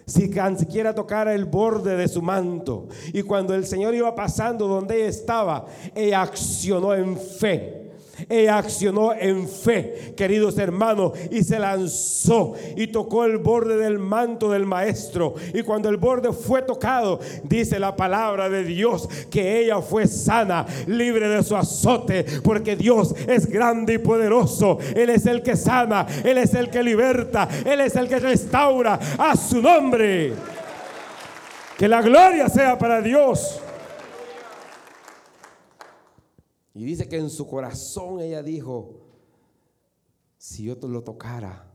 si 0.06 0.28
tan 0.28 0.58
siquiera 0.58 0.94
tocara 0.94 1.34
el 1.34 1.44
borde 1.44 1.96
de 1.96 2.08
su 2.08 2.22
manto. 2.22 2.88
Y 3.12 3.22
cuando 3.22 3.54
el 3.54 3.66
Señor 3.66 3.94
iba 3.94 4.14
pasando 4.14 4.66
donde 4.66 4.96
ella 4.96 5.08
estaba, 5.08 5.66
ella 5.94 6.22
accionó 6.22 6.94
en 6.94 7.16
fe. 7.16 7.83
Ella 8.28 8.58
accionó 8.58 9.12
en 9.12 9.48
fe, 9.48 10.14
queridos 10.16 10.58
hermanos, 10.58 11.12
y 11.30 11.42
se 11.42 11.58
lanzó 11.58 12.54
y 12.76 12.88
tocó 12.88 13.24
el 13.24 13.38
borde 13.38 13.76
del 13.76 13.98
manto 13.98 14.50
del 14.50 14.66
maestro. 14.66 15.34
Y 15.52 15.62
cuando 15.62 15.88
el 15.88 15.96
borde 15.96 16.32
fue 16.32 16.62
tocado, 16.62 17.20
dice 17.42 17.78
la 17.78 17.96
palabra 17.96 18.48
de 18.48 18.64
Dios 18.64 19.08
que 19.30 19.60
ella 19.60 19.80
fue 19.80 20.06
sana, 20.06 20.66
libre 20.86 21.28
de 21.28 21.42
su 21.42 21.56
azote, 21.56 22.24
porque 22.42 22.76
Dios 22.76 23.14
es 23.26 23.46
grande 23.46 23.94
y 23.94 23.98
poderoso. 23.98 24.78
Él 24.94 25.10
es 25.10 25.26
el 25.26 25.42
que 25.42 25.56
sana, 25.56 26.06
Él 26.24 26.38
es 26.38 26.54
el 26.54 26.70
que 26.70 26.82
liberta, 26.82 27.48
Él 27.64 27.80
es 27.80 27.96
el 27.96 28.08
que 28.08 28.18
restaura 28.18 28.98
a 29.18 29.36
su 29.36 29.60
nombre. 29.60 30.32
Que 31.76 31.88
la 31.88 32.02
gloria 32.02 32.48
sea 32.48 32.78
para 32.78 33.00
Dios. 33.00 33.60
Y 36.74 36.84
dice 36.84 37.08
que 37.08 37.16
en 37.16 37.30
su 37.30 37.46
corazón 37.46 38.20
ella 38.20 38.42
dijo, 38.42 39.00
si 40.36 40.64
yo 40.64 40.76
te 40.76 40.88
lo 40.88 41.02
tocara, 41.04 41.70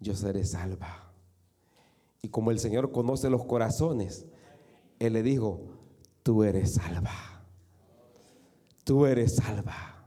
yo 0.00 0.16
seré 0.16 0.44
salva. 0.44 1.12
Y 2.22 2.28
como 2.28 2.50
el 2.50 2.58
Señor 2.58 2.90
conoce 2.90 3.28
los 3.28 3.44
corazones, 3.44 4.24
Él 4.98 5.12
le 5.12 5.22
dijo, 5.22 5.60
tú 6.22 6.42
eres 6.42 6.72
salva. 6.74 7.44
Tú 8.82 9.04
eres 9.04 9.36
salva. 9.36 10.06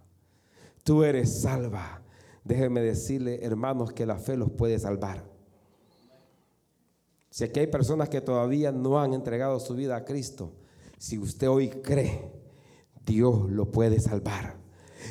Tú 0.83 1.03
eres 1.03 1.41
salva. 1.41 2.01
Déjenme 2.43 2.81
decirle, 2.81 3.43
hermanos, 3.43 3.91
que 3.91 4.07
la 4.07 4.17
fe 4.17 4.35
los 4.35 4.49
puede 4.49 4.79
salvar. 4.79 5.23
Si 7.29 7.43
aquí 7.43 7.59
hay 7.59 7.67
personas 7.67 8.09
que 8.09 8.21
todavía 8.21 8.71
no 8.71 8.99
han 8.99 9.13
entregado 9.13 9.59
su 9.59 9.75
vida 9.75 9.95
a 9.95 10.05
Cristo, 10.05 10.53
si 10.97 11.19
usted 11.19 11.49
hoy 11.49 11.69
cree 11.69 12.36
Dios 13.07 13.49
lo 13.49 13.71
puede 13.71 13.99
salvar. 13.99 14.57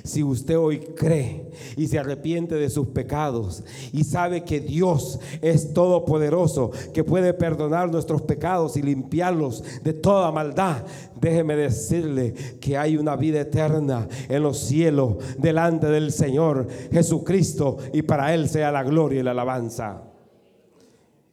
Si 0.05 0.23
usted 0.23 0.59
hoy 0.59 0.79
cree 0.79 1.51
y 1.77 1.87
se 1.87 1.99
arrepiente 1.99 2.55
de 2.55 2.69
sus 2.69 2.89
pecados 2.89 3.65
y 3.93 4.05
sabe 4.05 4.45
que 4.45 4.61
Dios 4.61 5.19
es 5.41 5.73
todopoderoso, 5.73 6.71
que 6.93 7.03
puede 7.03 7.33
perdonar 7.35 7.91
nuestros 7.91 8.23
pecados 8.23 8.77
y 8.77 8.83
limpiarlos 8.83 9.65
de 9.83 9.95
toda 9.95 10.31
maldad, 10.31 10.85
déjeme 11.19 11.57
decirle 11.57 12.35
que 12.61 12.77
hay 12.77 12.97
una 12.97 13.17
vida 13.17 13.41
eterna 13.41 14.07
en 14.29 14.43
los 14.43 14.59
cielos 14.59 15.17
delante 15.39 15.87
del 15.87 16.13
Señor 16.13 16.69
Jesucristo 16.93 17.79
y 17.93 18.03
para 18.03 18.35
Él 18.35 18.49
sea 18.49 18.71
la 18.71 18.83
gloria 18.83 19.21
y 19.21 19.23
la 19.23 19.31
alabanza. 19.31 20.03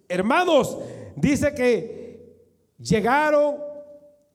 Hermanos, 0.08 0.78
dice 1.16 1.54
que 1.54 2.38
llegaron 2.80 3.73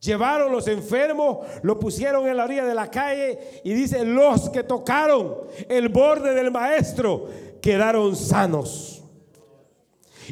Llevaron 0.01 0.53
los 0.53 0.69
enfermos, 0.69 1.39
lo 1.63 1.79
pusieron 1.79 2.29
en 2.29 2.37
la 2.37 2.45
orilla 2.45 2.65
de 2.65 2.75
la 2.75 2.89
calle 2.89 3.61
y 3.65 3.73
dice, 3.73 4.05
los 4.05 4.49
que 4.51 4.63
tocaron 4.63 5.39
el 5.69 5.89
borde 5.89 6.35
del 6.35 6.53
maestro 6.53 7.29
quedaron 7.61 8.15
sanos. 8.15 9.03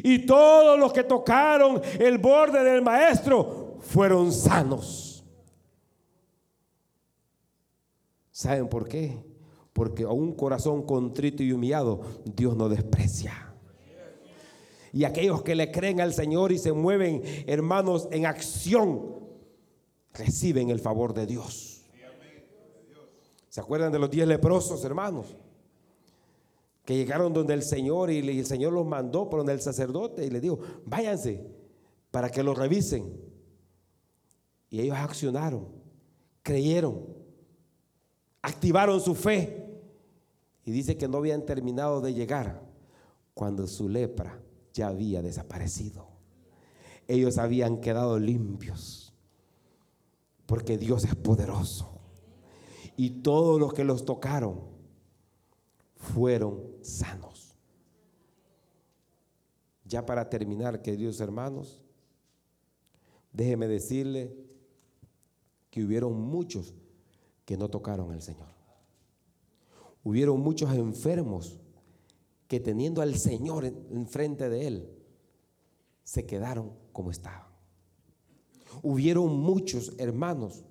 Y 0.03 0.25
todos 0.25 0.79
los 0.79 0.93
que 0.93 1.03
tocaron 1.03 1.81
el 1.99 2.17
borde 2.17 2.63
del 2.63 2.81
maestro 2.81 3.77
fueron 3.81 4.31
sanos. 4.31 5.25
¿Saben 8.31 8.69
por 8.69 8.87
qué? 8.87 9.17
Porque 9.73 10.03
a 10.03 10.09
un 10.09 10.33
corazón 10.33 10.83
contrito 10.83 11.43
y 11.43 11.51
humillado 11.51 12.01
Dios 12.23 12.55
no 12.55 12.69
desprecia. 12.69 13.53
Y 14.93 15.03
aquellos 15.03 15.41
que 15.41 15.55
le 15.55 15.71
creen 15.71 15.99
al 15.99 16.13
Señor 16.13 16.51
y 16.51 16.57
se 16.57 16.71
mueven, 16.71 17.21
hermanos, 17.47 18.07
en 18.11 18.25
acción 18.25 19.16
reciben 20.17 20.69
el 20.69 20.79
favor 20.79 21.13
de 21.13 21.25
Dios. 21.25 21.81
¿Se 23.49 23.61
acuerdan 23.61 23.91
de 23.91 23.99
los 23.99 24.09
diez 24.09 24.27
leprosos, 24.27 24.83
hermanos? 24.83 25.35
Que 26.85 26.95
llegaron 26.95 27.33
donde 27.33 27.53
el 27.53 27.63
Señor 27.63 28.11
y 28.11 28.19
el 28.19 28.45
Señor 28.45 28.73
los 28.73 28.85
mandó 28.85 29.29
por 29.29 29.39
donde 29.39 29.53
el 29.53 29.61
sacerdote 29.61 30.25
y 30.25 30.29
le 30.29 30.39
dijo, 30.39 30.59
váyanse 30.85 31.45
para 32.11 32.29
que 32.29 32.43
los 32.43 32.57
revisen. 32.57 33.19
Y 34.69 34.81
ellos 34.81 34.97
accionaron, 34.97 35.67
creyeron, 36.43 37.05
activaron 38.41 39.01
su 39.01 39.15
fe. 39.15 39.65
Y 40.65 40.71
dice 40.71 40.97
que 40.97 41.07
no 41.07 41.17
habían 41.17 41.45
terminado 41.45 42.01
de 42.01 42.13
llegar 42.13 42.61
cuando 43.33 43.67
su 43.67 43.87
lepra 43.87 44.39
ya 44.73 44.89
había 44.89 45.21
desaparecido. 45.21 46.07
Ellos 47.07 47.37
habían 47.37 47.79
quedado 47.79 48.19
limpios 48.19 49.06
porque 50.47 50.77
Dios 50.77 51.03
es 51.03 51.13
poderoso. 51.13 51.91
Y 52.95 53.21
todos 53.21 53.59
los 53.59 53.73
que 53.73 53.83
los 53.83 54.05
tocaron 54.05 54.61
fueron 55.95 56.63
sanos. 56.81 57.55
Ya 59.85 60.05
para 60.05 60.29
terminar, 60.29 60.81
queridos 60.81 61.19
hermanos, 61.19 61.79
déjeme 63.31 63.67
decirle 63.67 64.35
que 65.69 65.83
hubieron 65.83 66.19
muchos 66.19 66.73
que 67.45 67.57
no 67.57 67.69
tocaron 67.69 68.11
al 68.11 68.21
Señor. 68.21 68.49
Hubieron 70.03 70.39
muchos 70.39 70.73
enfermos 70.73 71.59
que 72.47 72.59
teniendo 72.59 73.01
al 73.01 73.15
Señor 73.17 73.65
enfrente 73.65 74.49
de 74.49 74.67
él, 74.67 74.89
se 76.03 76.25
quedaron 76.25 76.71
como 76.93 77.11
estaban 77.11 77.46
hubieron 78.81 79.39
muchos 79.39 79.93
hermanos 79.97 80.63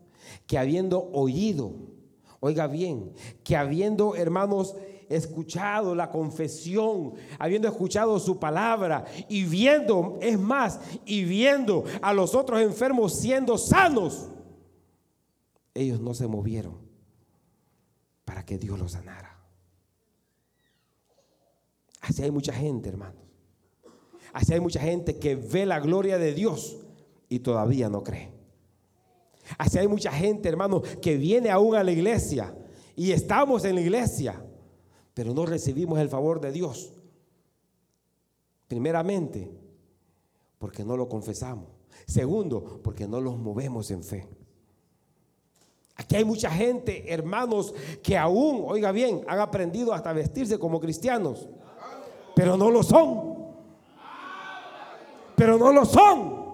que 0.47 0.59
habiendo 0.59 1.11
oído, 1.13 1.73
oiga 2.41 2.67
bien, 2.67 3.13
que 3.45 3.57
habiendo 3.57 4.15
hermanos 4.15 4.77
escuchado 5.09 5.95
la 5.95 6.11
confesión, 6.11 7.15
habiendo 7.39 7.69
escuchado 7.69 8.19
su 8.19 8.39
palabra 8.39 9.05
y 9.29 9.45
viendo, 9.45 10.19
es 10.21 10.39
más, 10.39 10.81
y 11.05 11.25
viendo 11.25 11.85
a 12.03 12.13
los 12.13 12.35
otros 12.35 12.61
enfermos 12.61 13.15
siendo 13.15 13.57
sanos, 13.57 14.29
ellos 15.75 16.01
no 16.01 16.15
se 16.15 16.27
movieron 16.27 16.75
para 18.25 18.45
que 18.45 18.59
Dios 18.59 18.79
los 18.79 18.93
sanara. 18.93 19.37
Así 22.01 22.23
hay 22.23 22.31
mucha 22.31 22.53
gente, 22.53 22.89
hermanos. 22.89 23.23
Así 24.33 24.53
hay 24.53 24.61
mucha 24.61 24.81
gente 24.81 25.19
que 25.19 25.35
ve 25.35 25.67
la 25.67 25.81
gloria 25.81 26.19
de 26.19 26.35
Dios 26.35 26.77
y 27.29 27.39
todavía 27.41 27.89
no 27.89 28.03
cree. 28.03 28.31
Así 29.59 29.79
hay 29.79 29.89
mucha 29.89 30.11
gente, 30.11 30.49
hermano, 30.49 30.83
que 31.01 31.17
viene 31.17 31.51
aún 31.51 31.75
a 31.75 31.85
la 31.85 31.93
iglesia 31.93 32.55
y 32.97 33.13
estamos 33.13 33.65
en 33.65 33.77
la 33.77 33.81
iglesia, 33.81 34.43
pero 35.15 35.33
no 35.33 35.47
recibimos 35.47 35.99
el 35.99 36.09
favor 36.09 36.41
de 36.41 36.53
Dios. 36.53 36.93
Primeramente, 38.69 39.51
porque 40.59 40.85
no 40.85 40.97
lo 40.97 41.09
confesamos. 41.09 41.69
Segundo, 42.07 42.81
porque 42.83 43.07
no 43.07 43.21
los 43.21 43.39
movemos 43.39 43.91
en 43.91 44.03
fe. 44.03 44.29
Aquí 45.97 46.17
hay 46.17 46.25
mucha 46.25 46.51
gente, 46.51 47.11
hermanos, 47.13 47.75
que 48.03 48.19
aún, 48.19 48.65
oiga 48.67 48.93
bien, 48.93 49.25
han 49.27 49.41
aprendido 49.41 49.95
hasta 49.95 50.13
vestirse 50.13 50.59
como 50.59 50.79
cristianos, 50.79 51.49
pero 52.35 52.57
no 52.57 52.71
lo 52.71 52.83
son. 52.83 53.37
Pero 55.37 55.59
no 55.59 55.73
lo 55.73 55.85
son. 55.85 56.46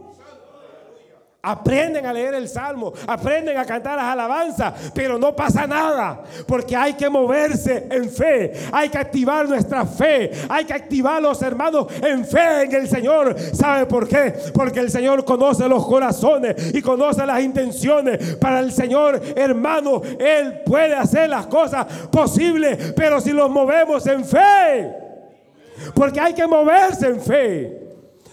Aprenden 1.44 2.06
a 2.06 2.12
leer 2.12 2.34
el 2.34 2.48
salmo, 2.48 2.92
aprenden 3.04 3.58
a 3.58 3.64
cantar 3.64 3.96
las 3.96 4.04
alabanzas, 4.04 4.92
pero 4.94 5.18
no 5.18 5.34
pasa 5.34 5.66
nada, 5.66 6.22
porque 6.46 6.76
hay 6.76 6.92
que 6.92 7.10
moverse 7.10 7.88
en 7.90 8.08
fe, 8.08 8.52
hay 8.70 8.88
que 8.88 8.98
activar 8.98 9.48
nuestra 9.48 9.84
fe, 9.84 10.30
hay 10.48 10.64
que 10.64 10.72
activar 10.72 11.20
los 11.20 11.42
hermanos 11.42 11.88
en 12.00 12.24
fe 12.24 12.62
en 12.62 12.72
el 12.76 12.88
Señor. 12.88 13.34
¿Sabe 13.54 13.86
por 13.86 14.06
qué? 14.06 14.32
Porque 14.54 14.78
el 14.78 14.88
Señor 14.88 15.24
conoce 15.24 15.68
los 15.68 15.84
corazones 15.84 16.72
y 16.72 16.80
conoce 16.80 17.26
las 17.26 17.42
intenciones. 17.42 18.36
Para 18.36 18.60
el 18.60 18.70
Señor, 18.70 19.20
hermano, 19.34 20.00
Él 20.20 20.60
puede 20.64 20.94
hacer 20.94 21.28
las 21.28 21.48
cosas 21.48 21.86
posibles, 22.12 22.92
pero 22.94 23.20
si 23.20 23.32
los 23.32 23.50
movemos 23.50 24.06
en 24.06 24.24
fe, 24.24 24.94
porque 25.92 26.20
hay 26.20 26.34
que 26.34 26.46
moverse 26.46 27.08
en 27.08 27.20
fe. 27.20 27.81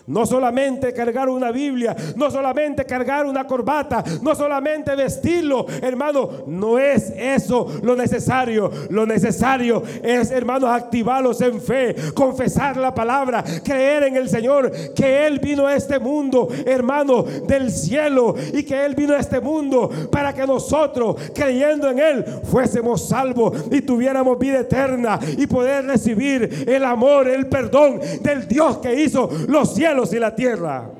No 0.10 0.26
solamente 0.26 0.91
cargar 0.91 1.30
una 1.30 1.52
Biblia, 1.52 1.95
no 2.15 2.32
solamente 2.32 2.84
cargar 2.84 3.28
una 3.28 3.45
corbata, 3.45 4.04
no 4.24 4.34
solamente 4.34 4.95
vestirlo, 4.95 5.67
hermano, 5.84 6.30
no 6.48 6.80
es 6.80 7.13
eso 7.15 7.67
lo 7.84 7.95
necesario. 7.95 8.72
Lo 8.89 9.06
necesario 9.06 9.84
es, 10.02 10.32
hermanos, 10.32 10.72
activarlos 10.72 11.39
en 11.41 11.62
fe, 11.62 11.95
confesar 12.15 12.76
la 12.78 12.93
palabra, 12.93 13.43
creer 13.63 14.04
en 14.04 14.15
el 14.15 14.30
Señor, 14.30 14.72
que 14.95 15.28
Él 15.28 15.38
vino 15.38 15.67
a 15.67 15.76
este 15.76 16.00
mundo, 16.00 16.50
hermano, 16.65 17.22
del 17.22 17.72
cielo, 17.72 18.34
y 18.54 18.63
que 18.63 18.84
Él 18.86 18.95
vino 18.95 19.13
a 19.13 19.19
este 19.19 19.39
mundo 19.39 19.91
para 20.12 20.34
que 20.34 20.48
nosotros, 20.48 21.17
creyendo 21.36 21.88
en 21.88 22.00
Él, 22.00 22.26
fuésemos 22.45 23.08
salvos 23.08 23.65
y 23.72 23.82
tuviéramos 23.82 24.39
vida 24.39 24.62
eterna 24.62 25.19
y 25.38 25.45
poder 25.45 25.86
recibir 25.86 26.65
el 26.67 26.84
amor, 26.84 27.28
el 27.28 27.45
perdón 27.45 28.00
del 28.22 28.48
Dios 28.48 28.78
que 28.80 29.04
hizo 29.04 29.30
los 29.48 29.76
cielos 29.76 29.98
y 29.99 30.19
la 30.19 30.33
tierra. 30.33 30.91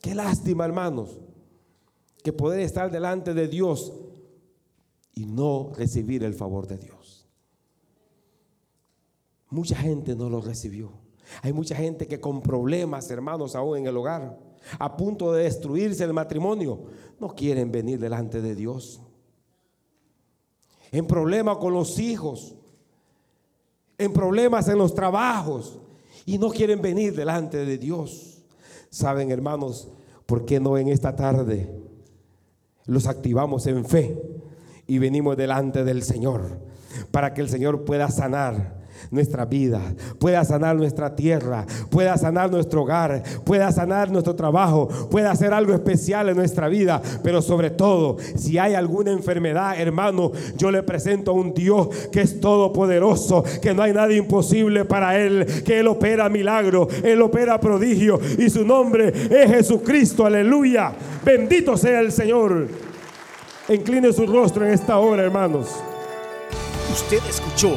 Qué 0.00 0.14
lástima, 0.14 0.64
hermanos, 0.64 1.18
que 2.22 2.32
poder 2.32 2.60
estar 2.60 2.90
delante 2.90 3.34
de 3.34 3.48
Dios 3.48 3.92
y 5.14 5.26
no 5.26 5.72
recibir 5.76 6.22
el 6.22 6.34
favor 6.34 6.68
de 6.68 6.78
Dios. 6.78 7.26
Mucha 9.50 9.74
gente 9.74 10.14
no 10.14 10.30
lo 10.30 10.40
recibió. 10.40 10.92
Hay 11.42 11.52
mucha 11.52 11.74
gente 11.74 12.06
que 12.06 12.20
con 12.20 12.40
problemas, 12.40 13.10
hermanos, 13.10 13.56
aún 13.56 13.78
en 13.78 13.86
el 13.86 13.96
hogar, 13.96 14.38
a 14.78 14.96
punto 14.96 15.32
de 15.32 15.42
destruirse 15.42 16.04
el 16.04 16.12
matrimonio, 16.12 16.84
no 17.18 17.34
quieren 17.34 17.72
venir 17.72 17.98
delante 17.98 18.40
de 18.40 18.54
Dios. 18.54 19.00
En 20.92 21.06
problemas 21.06 21.56
con 21.58 21.74
los 21.74 21.98
hijos, 21.98 22.54
en 23.98 24.12
problemas 24.12 24.68
en 24.68 24.78
los 24.78 24.94
trabajos 24.94 25.80
y 26.28 26.36
no 26.36 26.50
quieren 26.50 26.82
venir 26.82 27.16
delante 27.16 27.64
de 27.64 27.78
Dios. 27.78 28.42
Saben, 28.90 29.30
hermanos, 29.30 29.88
¿por 30.26 30.44
qué 30.44 30.60
no 30.60 30.76
en 30.76 30.88
esta 30.88 31.16
tarde 31.16 31.74
los 32.84 33.06
activamos 33.06 33.66
en 33.66 33.82
fe 33.86 34.22
y 34.86 34.98
venimos 34.98 35.38
delante 35.38 35.84
del 35.84 36.02
Señor 36.02 36.60
para 37.10 37.32
que 37.32 37.40
el 37.40 37.48
Señor 37.48 37.86
pueda 37.86 38.10
sanar 38.10 38.77
nuestra 39.10 39.44
vida, 39.44 39.80
pueda 40.18 40.44
sanar 40.44 40.76
nuestra 40.76 41.14
tierra, 41.14 41.66
pueda 41.90 42.16
sanar 42.16 42.50
nuestro 42.50 42.82
hogar, 42.82 43.22
pueda 43.44 43.70
sanar 43.72 44.10
nuestro 44.10 44.34
trabajo, 44.34 44.88
pueda 45.10 45.30
hacer 45.30 45.52
algo 45.52 45.74
especial 45.74 46.28
en 46.28 46.36
nuestra 46.36 46.68
vida. 46.68 47.00
Pero 47.22 47.42
sobre 47.42 47.70
todo, 47.70 48.16
si 48.36 48.58
hay 48.58 48.74
alguna 48.74 49.12
enfermedad, 49.12 49.80
hermano, 49.80 50.32
yo 50.56 50.70
le 50.70 50.82
presento 50.82 51.30
a 51.30 51.34
un 51.34 51.54
Dios 51.54 51.88
que 52.12 52.20
es 52.20 52.40
todopoderoso, 52.40 53.44
que 53.62 53.74
no 53.74 53.82
hay 53.82 53.92
nada 53.92 54.12
imposible 54.12 54.84
para 54.84 55.18
Él, 55.18 55.46
que 55.64 55.80
Él 55.80 55.88
opera 55.88 56.28
milagro, 56.28 56.88
Él 57.02 57.20
opera 57.22 57.58
prodigio 57.60 58.20
y 58.38 58.50
su 58.50 58.64
nombre 58.64 59.08
es 59.08 59.50
Jesucristo, 59.50 60.26
aleluya. 60.26 60.92
Bendito 61.24 61.76
sea 61.76 62.00
el 62.00 62.12
Señor. 62.12 62.68
Incline 63.68 64.12
su 64.12 64.26
rostro 64.26 64.64
en 64.66 64.72
esta 64.72 64.98
hora, 64.98 65.22
hermanos. 65.22 65.68
Usted 66.90 67.18
escuchó 67.28 67.76